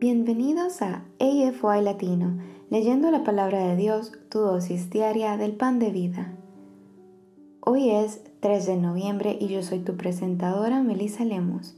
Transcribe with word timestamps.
Bienvenidos 0.00 0.82
a 0.82 1.04
AFY 1.20 1.82
Latino, 1.82 2.36
leyendo 2.68 3.12
la 3.12 3.22
palabra 3.22 3.68
de 3.68 3.76
Dios, 3.76 4.10
tu 4.28 4.40
dosis 4.40 4.90
diaria 4.90 5.36
del 5.36 5.52
pan 5.52 5.78
de 5.78 5.90
vida. 5.90 6.32
Hoy 7.60 7.90
es 7.90 8.20
3 8.40 8.66
de 8.66 8.76
noviembre 8.76 9.38
y 9.40 9.46
yo 9.46 9.62
soy 9.62 9.78
tu 9.78 9.96
presentadora 9.96 10.82
Melissa 10.82 11.24
Lemos. 11.24 11.76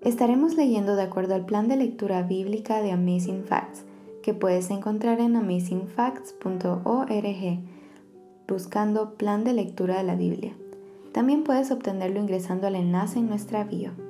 Estaremos 0.00 0.56
leyendo 0.56 0.96
de 0.96 1.02
acuerdo 1.02 1.36
al 1.36 1.46
plan 1.46 1.68
de 1.68 1.76
lectura 1.76 2.24
bíblica 2.24 2.82
de 2.82 2.90
Amazing 2.90 3.44
Facts, 3.44 3.84
que 4.24 4.34
puedes 4.34 4.68
encontrar 4.70 5.20
en 5.20 5.36
amazingfacts.org, 5.36 7.60
buscando 8.48 9.14
plan 9.14 9.44
de 9.44 9.52
lectura 9.52 9.98
de 9.98 10.04
la 10.04 10.16
Biblia. 10.16 10.56
También 11.12 11.44
puedes 11.44 11.70
obtenerlo 11.70 12.18
ingresando 12.18 12.66
al 12.66 12.74
enlace 12.74 13.20
en 13.20 13.28
nuestra 13.28 13.62
bio. 13.62 14.09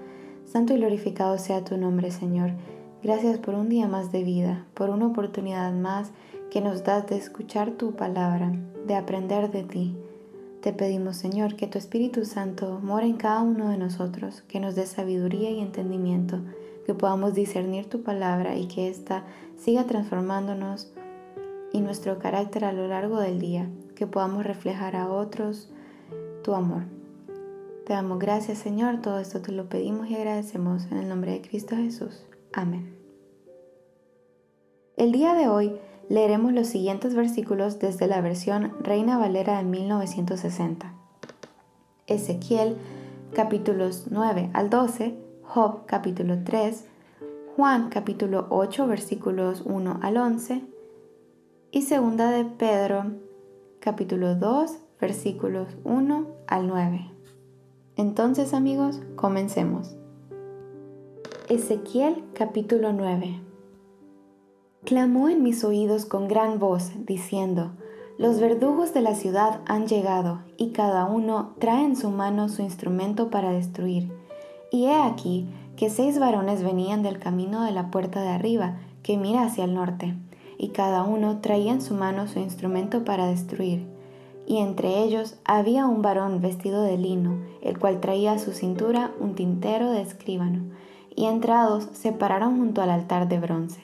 santo 0.45 0.73
y 0.73 0.77
glorificado 0.77 1.37
sea 1.37 1.63
tu 1.63 1.77
nombre, 1.77 2.11
Señor. 2.11 2.51
Gracias 3.03 3.39
por 3.39 3.55
un 3.55 3.69
día 3.69 3.87
más 3.87 4.11
de 4.11 4.23
vida, 4.23 4.65
por 4.73 4.89
una 4.89 5.07
oportunidad 5.07 5.73
más 5.73 6.11
que 6.49 6.61
nos 6.61 6.83
das 6.83 7.07
de 7.07 7.17
escuchar 7.17 7.71
tu 7.71 7.93
palabra, 7.93 8.51
de 8.85 8.95
aprender 8.95 9.51
de 9.51 9.63
ti 9.63 9.95
te 10.61 10.73
pedimos, 10.73 11.17
Señor, 11.17 11.55
que 11.55 11.65
tu 11.65 11.79
Espíritu 11.79 12.23
Santo 12.23 12.79
more 12.83 13.07
en 13.07 13.17
cada 13.17 13.41
uno 13.41 13.69
de 13.69 13.79
nosotros, 13.79 14.43
que 14.47 14.59
nos 14.59 14.75
dé 14.75 14.85
sabiduría 14.85 15.49
y 15.49 15.59
entendimiento, 15.59 16.39
que 16.85 16.93
podamos 16.93 17.33
discernir 17.33 17.89
tu 17.89 18.03
palabra 18.03 18.55
y 18.55 18.67
que 18.67 18.87
ésta 18.87 19.23
siga 19.57 19.85
transformándonos 19.85 20.93
y 21.73 21.81
nuestro 21.81 22.19
carácter 22.19 22.63
a 22.63 22.73
lo 22.73 22.87
largo 22.87 23.19
del 23.19 23.39
día, 23.39 23.71
que 23.95 24.05
podamos 24.05 24.45
reflejar 24.45 24.95
a 24.95 25.09
otros 25.09 25.67
tu 26.43 26.53
amor. 26.53 26.83
Te 27.91 27.95
damos 27.95 28.19
gracias, 28.19 28.59
Señor, 28.59 29.01
todo 29.01 29.19
esto 29.19 29.41
te 29.41 29.51
lo 29.51 29.67
pedimos 29.67 30.09
y 30.09 30.15
agradecemos 30.15 30.85
en 30.89 30.99
el 30.99 31.09
nombre 31.09 31.33
de 31.33 31.41
Cristo 31.41 31.75
Jesús. 31.75 32.25
Amén. 32.53 32.97
El 34.95 35.11
día 35.11 35.33
de 35.33 35.49
hoy 35.49 35.77
leeremos 36.07 36.53
los 36.53 36.67
siguientes 36.67 37.15
versículos 37.15 37.79
desde 37.79 38.07
la 38.07 38.21
versión 38.21 38.77
Reina 38.79 39.17
Valera 39.17 39.57
de 39.57 39.65
1960. 39.65 40.93
Ezequiel 42.07 42.77
capítulos 43.33 44.05
9 44.09 44.51
al 44.53 44.69
12, 44.69 45.17
Job 45.43 45.85
capítulo 45.85 46.45
3, 46.45 46.85
Juan 47.57 47.89
capítulo 47.89 48.47
8 48.51 48.87
versículos 48.87 49.63
1 49.65 49.99
al 50.01 50.15
11 50.15 50.61
y 51.71 51.81
segunda 51.81 52.31
de 52.31 52.45
Pedro 52.45 53.17
capítulo 53.81 54.35
2 54.35 54.77
versículos 55.01 55.67
1 55.83 56.27
al 56.47 56.67
9. 56.67 57.10
Entonces 58.01 58.55
amigos, 58.55 58.99
comencemos. 59.15 59.95
Ezequiel 61.49 62.23
capítulo 62.33 62.93
9 62.93 63.39
clamó 64.83 65.29
en 65.29 65.43
mis 65.43 65.63
oídos 65.63 66.05
con 66.05 66.27
gran 66.27 66.57
voz, 66.57 66.89
diciendo, 67.05 67.73
Los 68.17 68.39
verdugos 68.39 68.95
de 68.95 69.01
la 69.01 69.13
ciudad 69.13 69.59
han 69.67 69.85
llegado, 69.85 70.39
y 70.57 70.71
cada 70.71 71.05
uno 71.05 71.53
trae 71.59 71.85
en 71.85 71.95
su 71.95 72.09
mano 72.09 72.49
su 72.49 72.63
instrumento 72.63 73.29
para 73.29 73.51
destruir. 73.51 74.11
Y 74.71 74.85
he 74.85 74.95
aquí 74.95 75.47
que 75.75 75.91
seis 75.91 76.17
varones 76.17 76.63
venían 76.63 77.03
del 77.03 77.19
camino 77.19 77.63
de 77.63 77.71
la 77.71 77.91
puerta 77.91 78.23
de 78.23 78.29
arriba, 78.29 78.79
que 79.03 79.15
mira 79.15 79.43
hacia 79.43 79.65
el 79.65 79.75
norte, 79.75 80.15
y 80.57 80.69
cada 80.69 81.03
uno 81.03 81.39
traía 81.39 81.71
en 81.71 81.83
su 81.83 81.93
mano 81.93 82.27
su 82.27 82.39
instrumento 82.39 83.05
para 83.05 83.27
destruir. 83.27 84.00
Y 84.51 84.57
entre 84.57 85.01
ellos 85.01 85.37
había 85.45 85.85
un 85.85 86.01
varón 86.01 86.41
vestido 86.41 86.81
de 86.81 86.97
lino, 86.97 87.37
el 87.61 87.79
cual 87.79 88.01
traía 88.01 88.33
a 88.33 88.37
su 88.37 88.51
cintura 88.51 89.11
un 89.17 89.33
tintero 89.33 89.89
de 89.91 90.01
escribano, 90.01 90.63
y 91.15 91.27
entrados 91.27 91.87
se 91.93 92.11
pararon 92.11 92.57
junto 92.57 92.81
al 92.81 92.89
altar 92.89 93.29
de 93.29 93.39
bronce. 93.39 93.81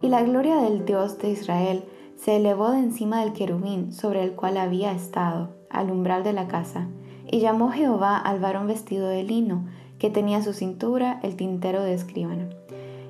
Y 0.00 0.06
la 0.06 0.22
gloria 0.22 0.58
del 0.58 0.84
Dios 0.84 1.18
de 1.18 1.30
Israel 1.30 1.82
se 2.14 2.36
elevó 2.36 2.70
de 2.70 2.78
encima 2.78 3.24
del 3.24 3.32
querubín 3.32 3.92
sobre 3.92 4.22
el 4.22 4.36
cual 4.36 4.56
había 4.56 4.92
estado, 4.92 5.50
al 5.68 5.90
umbral 5.90 6.22
de 6.22 6.32
la 6.32 6.46
casa, 6.46 6.86
y 7.28 7.40
llamó 7.40 7.72
Jehová 7.72 8.18
al 8.18 8.38
varón 8.38 8.68
vestido 8.68 9.08
de 9.08 9.24
lino, 9.24 9.66
que 9.98 10.10
tenía 10.10 10.38
a 10.38 10.42
su 10.42 10.52
cintura 10.52 11.18
el 11.24 11.34
tintero 11.34 11.82
de 11.82 11.94
escribano. 11.94 12.50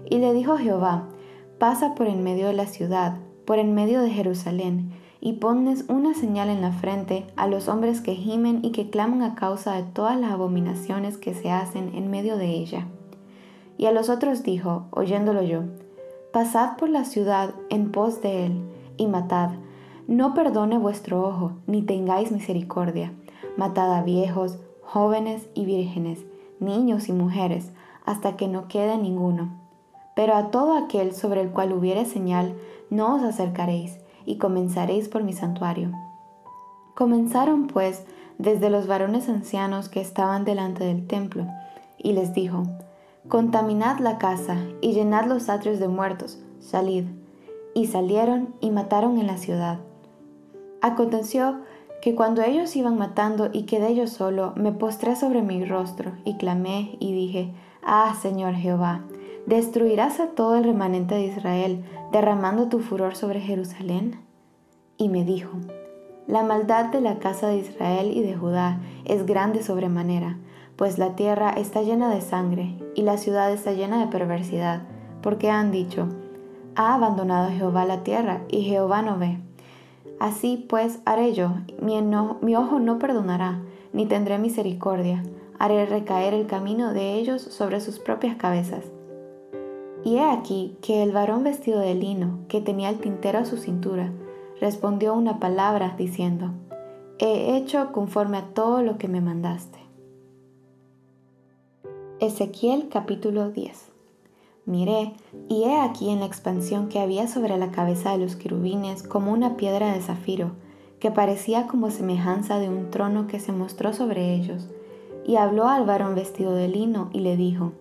Y 0.09 0.21
le 0.21 0.33
dijo 0.33 0.57
Jehová, 0.57 1.07
pasa 1.59 1.95
por 1.95 2.07
en 2.07 2.25
medio 2.25 2.47
de 2.47 2.55
la 2.55 2.67
ciudad, 2.67 3.19
por 3.45 3.59
en 3.59 3.75
medio 3.75 4.01
de 4.01 4.09
Jerusalén, 4.09 5.02
y 5.25 5.35
ponles 5.35 5.85
una 5.89 6.15
señal 6.15 6.51
en 6.51 6.63
la 6.63 6.73
frente 6.73 7.25
a 7.37 7.47
los 7.47 7.69
hombres 7.69 8.01
que 8.01 8.17
gimen 8.17 8.59
y 8.65 8.73
que 8.73 8.91
claman 8.91 9.23
a 9.23 9.37
causa 9.37 9.75
de 9.77 9.85
todas 9.85 10.19
las 10.21 10.33
abominaciones 10.33 11.17
que 11.17 11.33
se 11.33 11.49
hacen 11.49 11.95
en 11.95 12.11
medio 12.11 12.37
de 12.37 12.49
ella. 12.49 12.89
Y 13.79 13.87
a 13.87 13.93
los 13.93 14.11
otros 14.11 14.43
dijo, 14.43 14.87
oyéndolo 14.91 15.43
yo, 15.43 15.63
Pasad 16.33 16.77
por 16.77 16.89
la 16.89 17.05
ciudad 17.05 17.55
en 17.71 17.93
pos 17.93 18.21
de 18.21 18.47
él, 18.47 18.63
y 18.97 19.07
matad. 19.07 19.51
No 20.09 20.35
perdone 20.35 20.77
vuestro 20.77 21.23
ojo, 21.25 21.53
ni 21.69 21.83
tengáis 21.83 22.33
misericordia. 22.33 23.13
Matad 23.57 23.95
a 23.95 24.03
viejos, 24.03 24.59
jóvenes 24.83 25.49
y 25.55 25.67
vírgenes, 25.67 26.19
niños 26.59 27.09
y 27.09 27.13
mujeres, 27.13 27.71
hasta 28.05 28.37
que 28.37 28.49
no 28.49 28.67
quede 28.67 28.99
ninguno. 28.99 29.57
Pero 30.17 30.35
a 30.35 30.51
todo 30.51 30.77
aquel 30.77 31.15
sobre 31.15 31.43
el 31.43 31.51
cual 31.51 31.73
hubiere 31.73 32.07
señal, 32.07 32.55
no 32.91 33.15
os 33.15 33.23
acercaréis, 33.23 34.02
y 34.25 34.39
comenzaréis 34.39 35.09
por 35.09 35.23
mi 35.23 35.33
santuario. 35.33 35.93
Comenzaron 36.95 37.67
pues 37.67 38.05
desde 38.39 38.71
los 38.71 38.87
varones 38.87 39.29
ancianos 39.29 39.89
que 39.89 40.01
estaban 40.01 40.45
delante 40.45 40.85
del 40.85 41.07
templo, 41.07 41.47
y 41.99 42.13
les 42.13 42.35
dijo, 42.35 42.65
Contaminad 43.29 44.01
la 44.01 44.19
casa 44.19 44.57
y 44.81 44.93
llenad 44.93 45.27
los 45.27 45.49
atrios 45.49 45.79
de 45.79 45.89
muertos, 45.89 46.39
salid. 46.61 47.05
Y 47.75 47.87
salieron 47.87 48.55
y 48.61 48.71
mataron 48.71 49.19
en 49.19 49.27
la 49.27 49.39
ciudad. 49.39 49.79
Aconteció 50.83 51.61
que 52.03 52.15
cuando 52.15 52.43
ellos 52.43 52.75
iban 52.77 52.99
matando 52.99 53.49
y 53.53 53.63
quedé 53.63 53.95
yo 53.95 54.09
solo, 54.09 54.53
me 54.57 54.73
postré 54.73 55.15
sobre 55.17 55.41
mi 55.41 55.65
rostro 55.65 56.13
y 56.25 56.37
clamé 56.37 56.97
y 56.99 57.15
dije, 57.15 57.55
Ah, 57.83 58.15
Señor 58.21 58.55
Jehová, 58.55 59.05
¿destruirás 59.47 60.21
a 60.21 60.29
todo 60.29 60.57
el 60.57 60.65
remanente 60.65 61.15
de 61.15 61.27
Israel, 61.27 61.85
derramando 62.13 62.69
tu 62.69 62.81
furor 62.81 63.17
sobre 63.17 63.41
Jerusalén? 63.41 64.21
Y 64.97 65.09
me 65.09 65.25
dijo, 65.25 65.51
La 66.27 66.43
maldad 66.43 66.87
de 66.87 67.01
la 67.01 67.19
casa 67.19 67.49
de 67.49 67.59
Israel 67.59 68.13
y 68.15 68.23
de 68.23 68.37
Judá 68.37 68.81
es 69.05 69.27
grande 69.27 69.63
sobremanera 69.63 70.39
pues 70.77 70.99
la 70.99 71.15
tierra 71.15 71.51
está 71.51 71.83
llena 71.83 72.13
de 72.13 72.21
sangre 72.21 72.75
y 72.95 73.03
la 73.03 73.17
ciudad 73.17 73.53
está 73.53 73.73
llena 73.73 74.01
de 74.01 74.11
perversidad, 74.11 74.83
porque 75.23 75.51
han 75.51 75.71
dicho, 75.71 76.09
ha 76.75 76.95
abandonado 76.95 77.51
Jehová 77.51 77.85
la 77.85 78.03
tierra 78.03 78.41
y 78.49 78.63
Jehová 78.63 79.03
no 79.03 79.19
ve. 79.19 79.39
Así 80.19 80.67
pues 80.69 81.01
haré 81.05 81.35
yo, 81.35 81.53
mi, 81.81 82.01
mi 82.03 82.57
ojo 82.57 82.81
no 82.81 82.99
perdonará, 82.99 83.61
ni 83.93 84.07
tendré 84.07 84.39
misericordia, 84.39 85.23
haré 85.59 85.87
recaer 85.87 86.35
el 86.35 86.47
camino 86.47 86.93
de 86.93 87.15
ellos 87.15 87.43
sobre 87.43 87.81
sus 87.81 87.99
propias 87.99 88.37
cabezas. 88.37 88.85
Y 90.05 90.17
he 90.17 90.25
aquí 90.25 90.77
que 90.83 91.03
el 91.03 91.13
varón 91.13 91.45
vestido 91.45 91.81
de 91.81 91.95
lino, 91.95 92.41
que 92.49 92.61
tenía 92.61 92.89
el 92.89 92.99
tintero 92.99 93.39
a 93.39 93.45
su 93.45 93.57
cintura, 93.57 94.13
respondió 94.61 95.15
una 95.15 95.39
palabra 95.39 95.95
diciendo, 95.97 96.51
He 97.19 97.57
hecho 97.57 97.93
conforme 97.93 98.39
a 98.39 98.55
todo 98.55 98.83
lo 98.83 98.99
que 98.99 99.07
me 99.09 99.21
mandaste. 99.21 99.79
Ezequiel 102.19 102.89
capítulo 102.89 103.51
10 103.51 103.93
Miré, 104.65 105.13
y 105.49 105.65
he 105.65 105.81
aquí 105.81 106.11
en 106.11 106.21
la 106.21 106.27
expansión 106.27 106.89
que 106.89 107.01
había 107.01 107.27
sobre 107.27 107.57
la 107.59 107.73
cabeza 107.73 108.13
de 108.13 108.19
los 108.19 108.37
querubines 108.37 109.03
como 109.03 109.33
una 109.33 109.57
piedra 109.57 109.93
de 109.93 110.01
zafiro, 110.01 110.53
que 111.01 111.11
parecía 111.11 111.67
como 111.67 111.91
semejanza 111.91 112.61
de 112.61 112.69
un 112.69 112.91
trono 112.91 113.27
que 113.27 113.41
se 113.41 113.51
mostró 113.51 113.93
sobre 113.93 114.35
ellos. 114.35 114.69
Y 115.27 115.35
habló 115.35 115.67
al 115.67 115.85
varón 115.85 116.15
vestido 116.15 116.55
de 116.55 116.69
lino 116.69 117.11
y 117.13 117.21
le 117.21 117.37
dijo, 117.37 117.73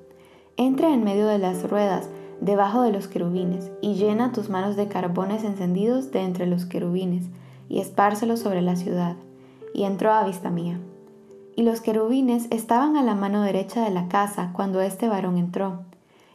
Entra 0.62 0.94
en 0.94 1.04
medio 1.04 1.26
de 1.26 1.40
las 1.40 1.70
ruedas, 1.70 2.08
debajo 2.40 2.84
de 2.84 2.92
los 2.92 3.08
querubines, 3.08 3.72
y 3.82 3.96
llena 3.96 4.32
tus 4.32 4.50
manos 4.50 4.76
de 4.76 4.88
carbones 4.88 5.44
encendidos 5.44 6.12
de 6.12 6.22
entre 6.22 6.46
los 6.46 6.66
querubines, 6.66 7.26
y 7.68 7.80
espárcelos 7.80 8.40
sobre 8.40 8.62
la 8.62 8.76
ciudad. 8.76 9.16
Y 9.74 9.84
entró 9.84 10.12
a 10.12 10.24
vista 10.24 10.50
mía 10.50 10.80
y 11.56 11.64
los 11.64 11.82
querubines 11.82 12.48
estaban 12.50 12.96
a 12.98 13.04
la 13.04 13.16
mano 13.16 13.44
derecha 13.44 13.84
de 13.84 13.92
la 13.92 14.08
casa 14.08 14.52
cuando 14.54 14.82
este 14.82 15.08
varón 15.08 15.38
entró. 15.38 15.84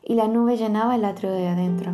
y 0.09 0.15
la 0.15 0.29
nube 0.29 0.57
llenaba 0.57 0.95
el 0.95 1.05
atrio 1.05 1.33
de 1.33 1.49
adentro. 1.49 1.91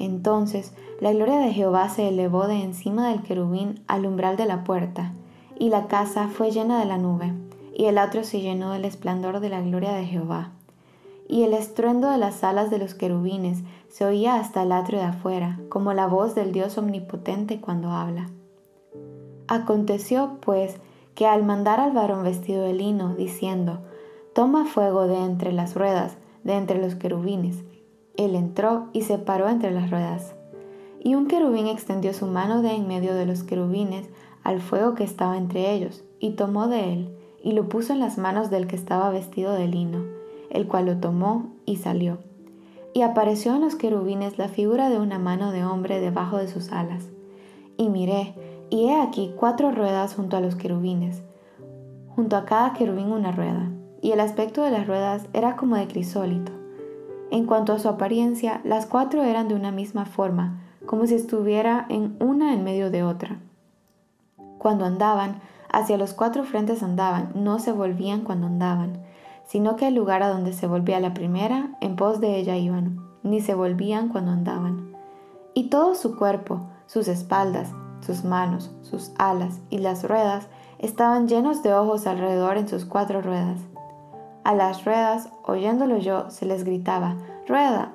Entonces 0.00 0.74
la 1.00 1.12
gloria 1.12 1.38
de 1.38 1.52
Jehová 1.52 1.88
se 1.88 2.08
elevó 2.08 2.48
de 2.48 2.60
encima 2.60 3.10
del 3.10 3.22
querubín 3.22 3.84
al 3.86 4.04
umbral 4.04 4.36
de 4.36 4.46
la 4.46 4.64
puerta, 4.64 5.12
y 5.56 5.68
la 5.68 5.86
casa 5.86 6.26
fue 6.26 6.50
llena 6.50 6.80
de 6.80 6.86
la 6.86 6.98
nube, 6.98 7.32
y 7.72 7.84
el 7.84 7.98
atrio 7.98 8.24
se 8.24 8.40
llenó 8.40 8.72
del 8.72 8.84
esplendor 8.84 9.38
de 9.38 9.48
la 9.48 9.60
gloria 9.60 9.92
de 9.92 10.06
Jehová. 10.06 10.50
Y 11.28 11.42
el 11.42 11.54
estruendo 11.54 12.10
de 12.10 12.18
las 12.18 12.44
alas 12.44 12.70
de 12.70 12.78
los 12.78 12.94
querubines 12.94 13.62
se 13.88 14.04
oía 14.04 14.36
hasta 14.36 14.62
el 14.62 14.72
atrio 14.72 15.00
de 15.00 15.06
afuera, 15.06 15.60
como 15.68 15.92
la 15.92 16.06
voz 16.06 16.34
del 16.34 16.52
Dios 16.52 16.78
omnipotente 16.78 17.60
cuando 17.60 17.90
habla. 17.90 18.30
Aconteció, 19.48 20.38
pues, 20.40 20.76
que 21.14 21.26
al 21.26 21.44
mandar 21.44 21.80
al 21.80 21.92
varón 21.92 22.22
vestido 22.22 22.62
de 22.62 22.74
lino, 22.74 23.14
diciendo, 23.14 23.80
Toma 24.34 24.66
fuego 24.66 25.06
de 25.06 25.16
entre 25.16 25.52
las 25.52 25.74
ruedas, 25.74 26.16
de 26.44 26.54
entre 26.54 26.80
los 26.80 26.94
querubines, 26.94 27.64
él 28.16 28.34
entró 28.34 28.88
y 28.92 29.02
se 29.02 29.18
paró 29.18 29.48
entre 29.48 29.70
las 29.70 29.90
ruedas. 29.90 30.34
Y 31.02 31.14
un 31.14 31.26
querubín 31.26 31.66
extendió 31.66 32.12
su 32.12 32.26
mano 32.26 32.62
de 32.62 32.72
en 32.72 32.86
medio 32.88 33.14
de 33.14 33.26
los 33.26 33.42
querubines 33.42 34.08
al 34.42 34.60
fuego 34.60 34.94
que 34.94 35.04
estaba 35.04 35.36
entre 35.36 35.72
ellos, 35.72 36.04
y 36.18 36.30
tomó 36.30 36.68
de 36.68 36.92
él, 36.92 37.16
y 37.42 37.52
lo 37.52 37.68
puso 37.68 37.92
en 37.92 38.00
las 38.00 38.18
manos 38.18 38.50
del 38.50 38.66
que 38.66 38.76
estaba 38.76 39.10
vestido 39.10 39.52
de 39.52 39.68
lino, 39.68 40.15
el 40.50 40.66
cual 40.68 40.86
lo 40.86 40.98
tomó 40.98 41.50
y 41.64 41.76
salió. 41.76 42.18
Y 42.94 43.02
apareció 43.02 43.54
en 43.54 43.60
los 43.62 43.74
querubines 43.74 44.38
la 44.38 44.48
figura 44.48 44.88
de 44.88 44.98
una 44.98 45.18
mano 45.18 45.52
de 45.52 45.64
hombre 45.64 46.00
debajo 46.00 46.38
de 46.38 46.48
sus 46.48 46.72
alas. 46.72 47.04
Y 47.76 47.88
miré, 47.88 48.34
y 48.70 48.86
he 48.86 49.00
aquí 49.00 49.32
cuatro 49.36 49.70
ruedas 49.70 50.14
junto 50.14 50.36
a 50.36 50.40
los 50.40 50.56
querubines, 50.56 51.22
junto 52.14 52.36
a 52.36 52.44
cada 52.44 52.72
querubín 52.72 53.12
una 53.12 53.32
rueda, 53.32 53.70
y 54.00 54.12
el 54.12 54.20
aspecto 54.20 54.62
de 54.62 54.70
las 54.70 54.86
ruedas 54.86 55.26
era 55.34 55.56
como 55.56 55.76
de 55.76 55.86
crisólito 55.86 56.56
en 57.30 57.44
cuanto 57.44 57.72
a 57.72 57.78
su 57.78 57.88
apariencia, 57.88 58.60
las 58.64 58.86
cuatro 58.86 59.24
eran 59.24 59.48
de 59.48 59.54
una 59.54 59.72
misma 59.72 60.04
forma, 60.04 60.62
como 60.86 61.06
si 61.06 61.14
estuviera 61.14 61.84
en 61.88 62.16
una 62.20 62.54
en 62.54 62.62
medio 62.62 62.90
de 62.90 63.02
otra. 63.02 63.40
Cuando 64.58 64.84
andaban, 64.84 65.40
hacia 65.70 65.98
los 65.98 66.14
cuatro 66.14 66.44
frentes 66.44 66.84
andaban, 66.84 67.32
no 67.34 67.58
se 67.58 67.72
volvían 67.72 68.22
cuando 68.22 68.46
andaban, 68.46 69.02
sino 69.46 69.76
que 69.76 69.88
el 69.88 69.94
lugar 69.94 70.22
a 70.22 70.28
donde 70.28 70.52
se 70.52 70.66
volvía 70.66 71.00
la 71.00 71.14
primera, 71.14 71.76
en 71.80 71.96
pos 71.96 72.20
de 72.20 72.36
ella 72.36 72.56
iban, 72.56 72.98
ni 73.22 73.40
se 73.40 73.54
volvían 73.54 74.08
cuando 74.08 74.32
andaban. 74.32 74.94
Y 75.54 75.70
todo 75.70 75.94
su 75.94 76.16
cuerpo, 76.16 76.66
sus 76.86 77.08
espaldas, 77.08 77.72
sus 78.00 78.24
manos, 78.24 78.72
sus 78.82 79.12
alas 79.18 79.60
y 79.70 79.78
las 79.78 80.06
ruedas 80.06 80.48
estaban 80.78 81.28
llenos 81.28 81.62
de 81.62 81.74
ojos 81.74 82.06
alrededor 82.06 82.58
en 82.58 82.68
sus 82.68 82.84
cuatro 82.84 83.22
ruedas 83.22 83.60
a 84.46 84.54
las 84.54 84.84
ruedas, 84.84 85.28
oyéndolo 85.42 85.98
yo, 85.98 86.30
se 86.30 86.46
les 86.46 86.62
gritaba, 86.62 87.16
rueda, 87.48 87.90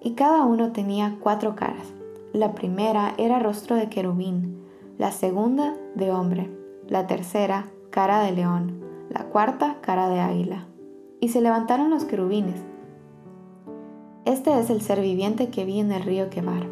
y 0.00 0.12
cada 0.12 0.44
uno 0.44 0.70
tenía 0.70 1.16
cuatro 1.18 1.56
caras. 1.56 1.92
La 2.32 2.52
primera 2.52 3.14
era 3.18 3.40
rostro 3.40 3.74
de 3.74 3.88
querubín, 3.88 4.64
la 4.96 5.10
segunda 5.10 5.74
de 5.96 6.12
hombre, 6.12 6.56
la 6.86 7.08
tercera 7.08 7.66
cara 7.90 8.20
de 8.20 8.30
león, 8.30 8.80
la 9.10 9.24
cuarta 9.24 9.78
cara 9.80 10.08
de 10.08 10.20
águila. 10.20 10.68
Y 11.20 11.28
se 11.28 11.40
levantaron 11.40 11.90
los 11.90 12.04
querubines. 12.04 12.62
Este 14.24 14.58
es 14.60 14.70
el 14.70 14.82
ser 14.82 15.00
viviente 15.00 15.48
que 15.48 15.64
vi 15.64 15.80
en 15.80 15.90
el 15.90 16.02
río 16.02 16.30
Quebar. 16.30 16.66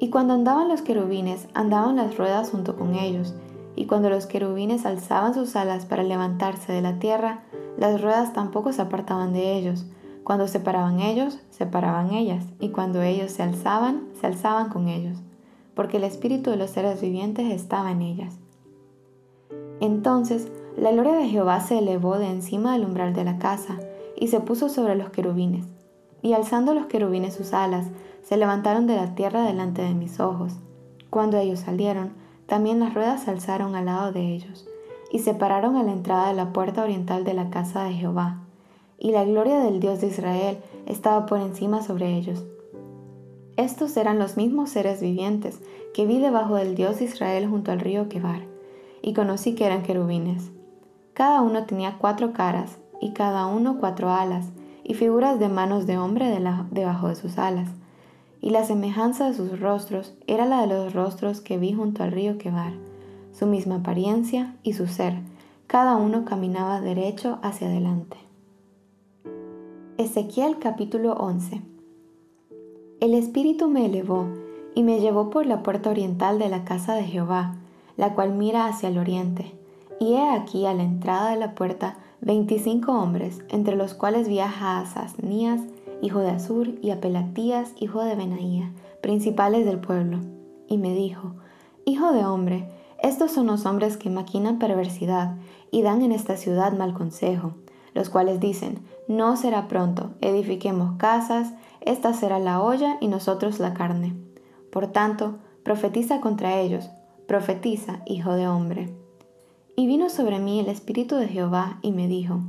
Y 0.00 0.08
cuando 0.10 0.32
andaban 0.32 0.68
los 0.68 0.80
querubines, 0.80 1.46
andaban 1.54 1.96
las 1.96 2.16
ruedas 2.16 2.50
junto 2.50 2.76
con 2.76 2.94
ellos, 2.94 3.34
y 3.76 3.86
cuando 3.86 4.10
los 4.10 4.26
querubines 4.26 4.86
alzaban 4.86 5.34
sus 5.34 5.54
alas 5.54 5.84
para 5.84 6.02
levantarse 6.02 6.72
de 6.72 6.80
la 6.80 6.98
tierra, 6.98 7.44
las 7.76 8.00
ruedas 8.00 8.32
tampoco 8.32 8.72
se 8.72 8.82
apartaban 8.82 9.32
de 9.32 9.54
ellos. 9.56 9.86
Cuando 10.24 10.48
se 10.48 10.58
paraban 10.58 11.00
ellos, 11.00 11.38
se 11.50 11.66
paraban 11.66 12.12
ellas, 12.12 12.46
y 12.58 12.70
cuando 12.70 13.02
ellos 13.02 13.30
se 13.30 13.42
alzaban, 13.42 14.08
se 14.20 14.26
alzaban 14.26 14.70
con 14.70 14.88
ellos, 14.88 15.18
porque 15.74 15.98
el 15.98 16.04
espíritu 16.04 16.50
de 16.50 16.56
los 16.56 16.70
seres 16.70 17.00
vivientes 17.00 17.52
estaba 17.52 17.92
en 17.92 18.02
ellas. 18.02 18.38
Entonces 19.80 20.50
la 20.76 20.92
gloria 20.92 21.14
de 21.14 21.28
Jehová 21.28 21.60
se 21.60 21.78
elevó 21.78 22.18
de 22.18 22.28
encima 22.28 22.72
del 22.72 22.84
umbral 22.84 23.12
de 23.14 23.24
la 23.24 23.38
casa, 23.38 23.78
y 24.16 24.28
se 24.28 24.40
puso 24.40 24.68
sobre 24.68 24.96
los 24.96 25.10
querubines. 25.10 25.66
Y 26.22 26.34
alzando 26.34 26.74
los 26.74 26.86
querubines 26.86 27.34
sus 27.34 27.54
alas, 27.54 27.86
se 28.22 28.36
levantaron 28.36 28.86
de 28.86 28.96
la 28.96 29.14
tierra 29.14 29.44
delante 29.44 29.82
de 29.82 29.94
mis 29.94 30.20
ojos. 30.20 30.52
Cuando 31.08 31.38
ellos 31.38 31.60
salieron, 31.60 32.12
también 32.46 32.80
las 32.80 32.94
ruedas 32.94 33.22
se 33.22 33.30
alzaron 33.30 33.74
al 33.74 33.86
lado 33.86 34.12
de 34.12 34.34
ellos 34.34 34.66
y 35.10 35.18
se 35.20 35.34
pararon 35.34 35.76
a 35.76 35.82
la 35.82 35.92
entrada 35.92 36.28
de 36.28 36.34
la 36.34 36.52
puerta 36.52 36.84
oriental 36.84 37.24
de 37.24 37.34
la 37.34 37.50
casa 37.50 37.84
de 37.84 37.94
Jehová, 37.94 38.44
y 38.98 39.10
la 39.10 39.24
gloria 39.24 39.58
del 39.58 39.80
Dios 39.80 40.00
de 40.00 40.06
Israel 40.06 40.58
estaba 40.86 41.26
por 41.26 41.40
encima 41.40 41.82
sobre 41.82 42.14
ellos. 42.16 42.44
Estos 43.56 43.96
eran 43.96 44.18
los 44.18 44.36
mismos 44.36 44.70
seres 44.70 45.00
vivientes 45.00 45.60
que 45.92 46.06
vi 46.06 46.18
debajo 46.18 46.54
del 46.54 46.76
Dios 46.76 46.98
de 46.98 47.06
Israel 47.06 47.48
junto 47.48 47.72
al 47.72 47.80
río 47.80 48.08
Quebar, 48.08 48.42
y 49.02 49.14
conocí 49.14 49.54
que 49.54 49.66
eran 49.66 49.82
querubines. 49.82 50.50
Cada 51.14 51.42
uno 51.42 51.64
tenía 51.64 51.98
cuatro 51.98 52.32
caras, 52.32 52.78
y 53.00 53.12
cada 53.12 53.46
uno 53.46 53.78
cuatro 53.78 54.10
alas, 54.10 54.46
y 54.84 54.94
figuras 54.94 55.38
de 55.38 55.48
manos 55.48 55.86
de 55.86 55.98
hombre 55.98 56.30
debajo 56.70 57.08
de 57.08 57.14
sus 57.14 57.38
alas. 57.38 57.68
Y 58.40 58.50
la 58.50 58.64
semejanza 58.64 59.26
de 59.26 59.34
sus 59.34 59.60
rostros 59.60 60.14
era 60.26 60.46
la 60.46 60.62
de 60.62 60.66
los 60.66 60.94
rostros 60.94 61.40
que 61.40 61.58
vi 61.58 61.72
junto 61.72 62.02
al 62.02 62.12
río 62.12 62.38
Quebar 62.38 62.72
su 63.32 63.46
misma 63.46 63.76
apariencia 63.76 64.54
y 64.62 64.74
su 64.74 64.86
ser, 64.86 65.14
cada 65.66 65.96
uno 65.96 66.24
caminaba 66.24 66.80
derecho 66.80 67.38
hacia 67.42 67.68
adelante. 67.68 68.16
Ezequiel 69.98 70.58
capítulo 70.58 71.12
11 71.14 71.62
El 73.00 73.14
Espíritu 73.14 73.68
me 73.68 73.86
elevó 73.86 74.26
y 74.74 74.82
me 74.82 75.00
llevó 75.00 75.30
por 75.30 75.46
la 75.46 75.62
puerta 75.62 75.90
oriental 75.90 76.38
de 76.38 76.48
la 76.48 76.64
casa 76.64 76.94
de 76.94 77.04
Jehová, 77.04 77.54
la 77.96 78.14
cual 78.14 78.32
mira 78.32 78.66
hacia 78.66 78.88
el 78.88 78.98
oriente. 78.98 79.52
Y 80.00 80.14
he 80.14 80.30
aquí 80.30 80.64
a 80.64 80.72
la 80.72 80.82
entrada 80.82 81.30
de 81.30 81.36
la 81.36 81.54
puerta 81.54 81.98
veinticinco 82.22 82.90
hombres, 82.92 83.44
entre 83.50 83.76
los 83.76 83.92
cuales 83.92 84.28
viaja 84.28 84.80
Asasnías, 84.80 85.60
hijo 86.00 86.20
de 86.20 86.30
Azur, 86.30 86.70
y 86.80 86.90
a 86.90 87.02
Pelatías, 87.02 87.74
hijo 87.78 88.02
de 88.02 88.14
Benaía, 88.14 88.72
principales 89.02 89.66
del 89.66 89.78
pueblo. 89.78 90.18
Y 90.68 90.78
me 90.78 90.94
dijo, 90.94 91.34
Hijo 91.84 92.12
de 92.12 92.24
hombre, 92.24 92.66
estos 93.02 93.30
son 93.30 93.46
los 93.46 93.66
hombres 93.66 93.98
que 93.98 94.08
maquinan 94.08 94.58
perversidad 94.58 95.36
y 95.70 95.82
dan 95.82 96.00
en 96.00 96.12
esta 96.12 96.38
ciudad 96.38 96.72
mal 96.72 96.94
consejo, 96.94 97.52
los 97.92 98.08
cuales 98.08 98.40
dicen, 98.40 98.78
no 99.06 99.36
será 99.36 99.68
pronto, 99.68 100.12
edifiquemos 100.22 100.96
casas, 100.96 101.52
esta 101.82 102.14
será 102.14 102.38
la 102.38 102.62
olla 102.62 102.96
y 103.00 103.08
nosotros 103.08 103.58
la 103.58 103.74
carne. 103.74 104.14
Por 104.72 104.86
tanto, 104.86 105.36
profetiza 105.62 106.22
contra 106.22 106.58
ellos, 106.58 106.90
profetiza, 107.26 108.00
hijo 108.06 108.32
de 108.32 108.48
hombre. 108.48 108.99
Y 109.80 109.86
vino 109.86 110.10
sobre 110.10 110.40
mí 110.40 110.60
el 110.60 110.68
Espíritu 110.68 111.16
de 111.16 111.26
Jehová 111.26 111.78
y 111.80 111.92
me 111.92 112.06
dijo, 112.06 112.40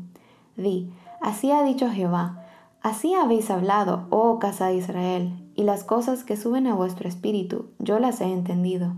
Di, 0.58 0.92
así 1.22 1.50
ha 1.52 1.64
dicho 1.64 1.90
Jehová, 1.90 2.44
así 2.82 3.14
habéis 3.14 3.50
hablado, 3.50 4.08
oh 4.10 4.38
casa 4.38 4.68
de 4.68 4.76
Israel, 4.76 5.32
y 5.56 5.64
las 5.64 5.86
cosas 5.86 6.26
que 6.26 6.36
suben 6.36 6.68
a 6.68 6.76
vuestro 6.76 7.08
espíritu, 7.08 7.68
yo 7.80 8.00
las 8.00 8.20
he 8.20 8.26
entendido 8.26 8.96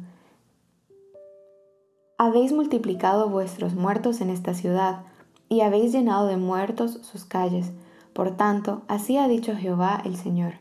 habéis 2.17 2.53
multiplicado 2.53 3.29
vuestros 3.29 3.75
muertos 3.75 4.21
en 4.21 4.31
esta 4.31 4.55
ciudad, 4.55 5.03
y 5.47 5.61
habéis 5.61 5.91
llenado 5.91 6.25
de 6.25 6.37
muertos 6.37 6.99
sus 7.03 7.25
calles. 7.25 7.71
Por 8.13 8.37
tanto, 8.37 8.81
así 8.87 9.17
ha 9.17 9.27
dicho 9.27 9.55
Jehová 9.55 10.01
el 10.05 10.15
Señor. 10.15 10.53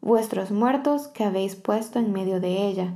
Vuestros 0.00 0.50
muertos 0.50 1.06
que 1.06 1.22
habéis 1.22 1.54
puesto 1.54 2.00
en 2.00 2.12
medio 2.12 2.40
de 2.40 2.66
ella, 2.66 2.94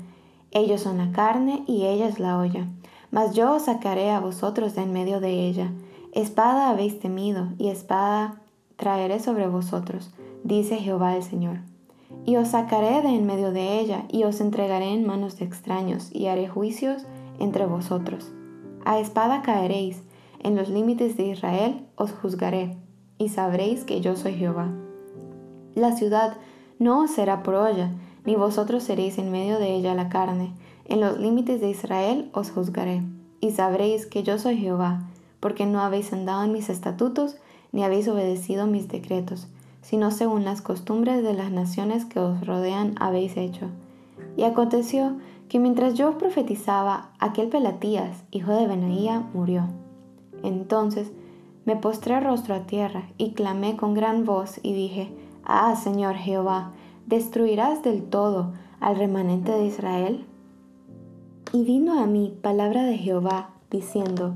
ellos 0.50 0.81
son 0.81 0.99
la 0.99 1.12
carne 1.12 1.62
y 1.69 1.85
ella 1.85 2.09
es 2.09 2.19
la 2.19 2.38
olla. 2.38 2.67
Mas 3.11 3.35
yo 3.35 3.55
os 3.55 3.62
sacaré 3.62 4.11
a 4.11 4.21
vosotros 4.21 4.75
de 4.75 4.83
en 4.83 4.93
medio 4.93 5.21
de 5.21 5.47
ella. 5.49 5.73
Espada 6.12 6.71
habéis 6.71 7.00
temido, 7.00 7.49
y 7.59 7.69
espada 7.69 8.40
traeré 8.76 9.21
sobre 9.21 9.47
vosotros, 9.47 10.11
dice 10.45 10.76
Jehová 10.76 11.17
el 11.17 11.23
Señor. 11.23 11.59
Y 12.25 12.37
os 12.37 12.49
sacaré 12.49 13.02
de 13.02 13.09
en 13.09 13.26
medio 13.26 13.52
de 13.52 13.79
ella, 13.81 14.05
y 14.09 14.25
os 14.25 14.40
entregaré 14.40 14.93
en 14.93 15.07
manos 15.07 15.38
de 15.38 15.45
extraños, 15.45 16.11
y 16.14 16.26
haré 16.26 16.49
juicios 16.49 17.05
entre 17.38 17.67
vosotros. 17.67 18.33
A 18.85 18.99
espada 18.99 19.43
caeréis, 19.43 20.02
en 20.43 20.57
los 20.57 20.69
límites 20.69 21.17
de 21.17 21.26
Israel 21.26 21.87
os 21.97 22.12
juzgaré, 22.12 22.76
y 23.19 23.29
sabréis 23.29 23.85
que 23.85 24.00
yo 24.00 24.17
soy 24.17 24.35
Jehová. 24.35 24.73
La 25.75 25.93
ciudad 25.97 26.37
no 26.79 27.02
os 27.02 27.11
será 27.11 27.43
por 27.43 27.55
ni 28.25 28.37
vosotros 28.37 28.83
seréis 28.83 29.19
en 29.19 29.31
medio 29.31 29.59
de 29.59 29.75
ella 29.75 29.95
la 29.95 30.09
carne, 30.09 30.52
en 30.91 31.01
los 31.01 31.19
límites 31.19 31.61
de 31.61 31.71
Israel 31.71 32.29
os 32.33 32.51
juzgaré, 32.51 33.03
y 33.41 33.53
sabréis 33.53 34.07
que 34.07 34.23
yo 34.23 34.39
soy 34.39 34.59
Jehová, 34.59 35.09
porque 35.39 35.65
no 35.65 35.81
habéis 35.81 36.13
andado 36.13 36.45
en 36.45 36.53
mis 36.53 36.69
estatutos, 36.69 37.37
ni 37.73 37.85
habéis 37.85 38.09
obedecido 38.09 38.67
mis 38.67 38.89
decretos, 38.89 39.49
sino 39.83 40.11
según 40.11 40.45
las 40.45 40.61
costumbres 40.61 41.23
de 41.23 41.33
las 41.33 41.53
naciones 41.53 42.05
que 42.05 42.19
os 42.19 42.45
rodean 42.45 42.95
habéis 42.99 43.37
hecho. 43.37 43.69
Y 44.37 44.43
aconteció 44.43 45.17
que 45.49 45.61
mientras 45.61 45.95
yo 45.95 46.19
profetizaba, 46.19 47.11
aquel 47.19 47.49
Pelatías, 47.49 48.25
hijo 48.31 48.53
de 48.53 48.67
Benaía, 48.67 49.29
murió. 49.33 49.69
Entonces 50.43 51.13
me 51.65 51.77
postré 51.77 52.19
rostro 52.21 52.55
a 52.55 52.67
tierra 52.67 53.09
y 53.17 53.33
clamé 53.33 53.77
con 53.77 53.95
gran 53.95 54.25
voz 54.25 54.59
y 54.63 54.73
dije, 54.73 55.13
Ah, 55.45 55.77
Señor 55.77 56.17
Jehová, 56.17 56.73
¿destruirás 57.07 57.83
del 57.83 58.03
todo 58.03 58.53
al 58.81 58.97
remanente 58.97 59.53
de 59.53 59.67
Israel? 59.67 60.27
Y 61.52 61.64
vino 61.64 62.00
a 62.00 62.07
mí 62.07 62.33
palabra 62.42 62.85
de 62.85 62.97
Jehová, 62.97 63.50
diciendo, 63.73 64.35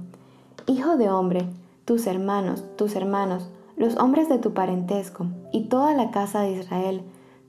Hijo 0.67 0.97
de 0.97 1.11
hombre, 1.11 1.47
tus 1.85 2.09
hermanos, 2.09 2.65
tus 2.77 2.97
hermanos, 2.97 3.49
los 3.77 3.97
hombres 3.99 4.29
de 4.29 4.39
tu 4.39 4.53
parentesco, 4.53 5.27
y 5.53 5.67
toda 5.67 5.95
la 5.95 6.11
casa 6.11 6.41
de 6.41 6.59
Israel, 6.59 7.03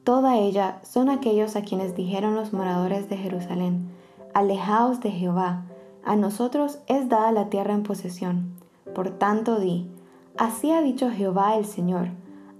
toda 0.03 0.38
ella 0.38 0.77
son 0.84 1.10
aquellos 1.10 1.55
a 1.55 1.63
quienes 1.63 1.95
dijeron 1.95 2.36
los 2.36 2.53
moradores 2.53 3.10
de 3.10 3.17
Jerusalén, 3.17 3.89
Alejaos 4.36 5.00
de 5.00 5.10
Jehová, 5.10 5.63
a 6.03 6.15
nosotros 6.15 6.77
es 6.86 7.10
dada 7.10 7.31
la 7.31 7.50
tierra 7.50 7.74
en 7.74 7.81
posesión. 7.81 8.51
Por 8.93 9.10
tanto 9.17 9.60
di, 9.60 9.89
así 10.38 10.69
ha 10.69 10.84
dicho 10.84 11.10
Jehová 11.10 11.55
el 11.55 11.65
Señor, 11.65 12.10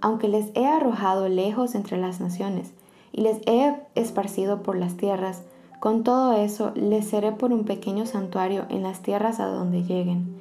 aunque 0.02 0.28
les 0.28 0.50
he 0.56 0.66
arrojado 0.66 1.30
lejos 1.30 1.76
entre 1.76 1.98
las 1.98 2.20
naciones, 2.20 2.74
y 3.12 3.22
les 3.22 3.42
he 3.46 3.80
esparcido 3.94 4.64
por 4.64 4.76
las 4.76 4.98
tierras, 4.98 5.44
con 5.80 6.04
todo 6.04 6.34
eso 6.34 6.72
les 6.76 7.08
seré 7.08 7.32
por 7.32 7.52
un 7.52 7.64
pequeño 7.64 8.06
santuario 8.06 8.66
en 8.70 8.84
las 8.84 9.02
tierras 9.02 9.40
a 9.40 9.48
donde 9.48 9.84
lleguen. 9.84 10.36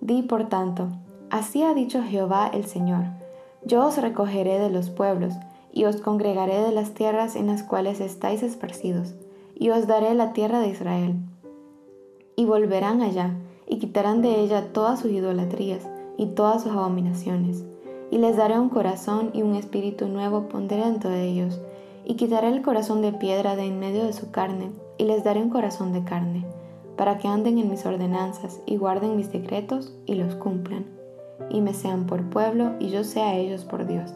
Di 0.00 0.22
por 0.22 0.48
tanto, 0.48 0.88
así 1.30 1.62
ha 1.62 1.74
dicho 1.74 2.02
Jehová 2.02 2.50
el 2.52 2.64
Señor, 2.64 3.04
yo 3.64 3.86
os 3.86 3.98
recogeré 3.98 4.58
de 4.58 4.70
los 4.70 4.90
pueblos, 4.90 5.34
y 5.72 5.84
os 5.84 5.96
congregaré 6.00 6.60
de 6.60 6.72
las 6.72 6.92
tierras 6.92 7.36
en 7.36 7.46
las 7.46 7.62
cuales 7.62 8.00
estáis 8.00 8.42
esparcidos, 8.42 9.14
y 9.54 9.70
os 9.70 9.86
daré 9.86 10.14
la 10.14 10.32
tierra 10.32 10.60
de 10.60 10.68
Israel. 10.68 11.16
Y 12.36 12.44
volverán 12.44 13.02
allá, 13.02 13.34
y 13.66 13.78
quitarán 13.78 14.22
de 14.22 14.40
ella 14.40 14.72
todas 14.72 15.00
sus 15.00 15.10
idolatrías 15.10 15.86
y 16.16 16.26
todas 16.26 16.62
sus 16.62 16.72
abominaciones, 16.72 17.64
y 18.10 18.18
les 18.18 18.36
daré 18.36 18.58
un 18.58 18.70
corazón 18.70 19.30
y 19.34 19.42
un 19.42 19.54
espíritu 19.54 20.08
nuevo 20.08 20.48
pondré 20.48 20.78
dentro 20.78 21.10
de 21.10 21.24
ellos, 21.24 21.60
y 22.08 22.14
quitaré 22.14 22.48
el 22.48 22.62
corazón 22.62 23.02
de 23.02 23.12
piedra 23.12 23.54
de 23.54 23.66
en 23.66 23.78
medio 23.78 24.02
de 24.02 24.14
su 24.14 24.30
carne, 24.30 24.70
y 24.96 25.04
les 25.04 25.22
daré 25.22 25.42
un 25.42 25.50
corazón 25.50 25.92
de 25.92 26.02
carne, 26.04 26.46
para 26.96 27.18
que 27.18 27.28
anden 27.28 27.58
en 27.58 27.68
mis 27.70 27.84
ordenanzas 27.84 28.60
y 28.64 28.76
guarden 28.76 29.14
mis 29.14 29.30
decretos 29.30 29.94
y 30.06 30.14
los 30.14 30.34
cumplan, 30.34 30.86
y 31.50 31.60
me 31.60 31.74
sean 31.74 32.06
por 32.06 32.28
pueblo 32.30 32.72
y 32.80 32.88
yo 32.88 33.04
sea 33.04 33.36
ellos 33.36 33.66
por 33.66 33.86
Dios. 33.86 34.14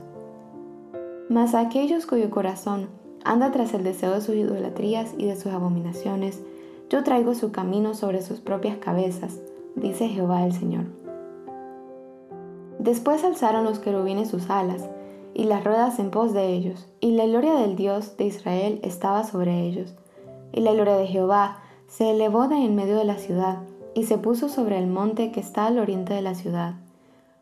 Mas 1.28 1.54
a 1.54 1.60
aquellos 1.60 2.06
cuyo 2.06 2.30
corazón 2.30 2.88
anda 3.24 3.52
tras 3.52 3.74
el 3.74 3.84
deseo 3.84 4.14
de 4.14 4.22
sus 4.22 4.36
idolatrías 4.36 5.12
y 5.18 5.26
de 5.26 5.36
sus 5.36 5.52
abominaciones, 5.52 6.42
yo 6.88 7.04
traigo 7.04 7.34
su 7.34 7.52
camino 7.52 7.92
sobre 7.92 8.22
sus 8.22 8.40
propias 8.40 8.78
cabezas, 8.78 9.38
dice 9.76 10.08
Jehová 10.08 10.46
el 10.46 10.54
Señor. 10.54 10.86
Después 12.78 13.22
alzaron 13.22 13.64
los 13.64 13.78
querubines 13.78 14.28
sus 14.28 14.48
alas, 14.48 14.88
y 15.34 15.44
las 15.44 15.64
ruedas 15.64 15.98
en 15.98 16.10
pos 16.10 16.32
de 16.32 16.48
ellos, 16.48 16.88
y 17.00 17.12
la 17.12 17.26
gloria 17.26 17.54
del 17.54 17.76
Dios 17.76 18.16
de 18.16 18.26
Israel 18.26 18.80
estaba 18.82 19.24
sobre 19.24 19.60
ellos. 19.60 19.94
Y 20.52 20.60
la 20.60 20.72
gloria 20.72 20.96
de 20.96 21.06
Jehová 21.06 21.58
se 21.88 22.10
elevó 22.10 22.48
de 22.48 22.56
en 22.56 22.74
medio 22.74 22.96
de 22.96 23.04
la 23.04 23.16
ciudad, 23.16 23.58
y 23.94 24.04
se 24.04 24.18
puso 24.18 24.48
sobre 24.48 24.78
el 24.78 24.86
monte 24.86 25.32
que 25.32 25.40
está 25.40 25.66
al 25.66 25.78
oriente 25.78 26.14
de 26.14 26.22
la 26.22 26.34
ciudad. 26.34 26.74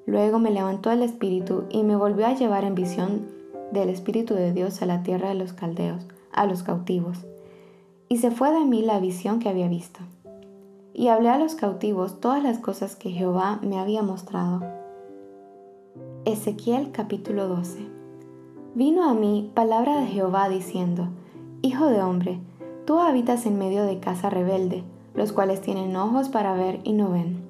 Luego 0.07 0.39
me 0.39 0.51
levantó 0.51 0.91
el 0.91 1.03
Espíritu 1.03 1.65
y 1.71 1.83
me 1.83 1.97
volvió 1.97 2.27
a 2.27 2.35
llevar 2.35 2.65
en 2.65 2.75
visión 2.75 3.29
del 3.71 3.89
Espíritu 3.89 4.35
de 4.35 4.53
Dios 4.53 4.83
a 4.83 4.87
la 4.87 5.03
tierra 5.03 5.29
de 5.29 5.35
los 5.35 5.53
caldeos, 5.53 6.07
a 6.33 6.47
los 6.47 6.63
cautivos. 6.63 7.19
Y 8.09 8.19
se 8.19 8.31
fue 8.31 8.51
de 8.51 8.65
mí 8.65 8.83
la 8.83 8.99
visión 8.99 9.39
que 9.39 9.49
había 9.49 9.69
visto. 9.69 10.01
Y 10.93 11.09
hablé 11.09 11.29
a 11.29 11.39
los 11.39 11.55
cautivos 11.55 12.21
todas 12.21 12.43
las 12.43 12.59
cosas 12.59 12.97
que 12.97 13.11
Jehová 13.11 13.61
me 13.63 13.79
había 13.79 14.03
mostrado. 14.03 14.80
Ezequiel 16.27 16.93
capítulo 16.93 17.49
12 17.49 17.89
Vino 18.75 19.09
a 19.09 19.15
mí 19.15 19.51
palabra 19.55 19.99
de 19.99 20.07
Jehová 20.07 20.51
diciendo, 20.51 21.09
Hijo 21.63 21.87
de 21.87 22.03
hombre, 22.03 22.41
tú 22.85 22.99
habitas 22.99 23.47
en 23.47 23.59
medio 23.59 23.85
de 23.85 24.01
casa 24.01 24.29
rebelde, 24.29 24.85
los 25.15 25.33
cuales 25.33 25.63
tienen 25.63 25.97
ojos 25.97 26.29
para 26.29 26.53
ver 26.53 26.81
y 26.85 26.93
no 26.93 27.11
ven, 27.11 27.41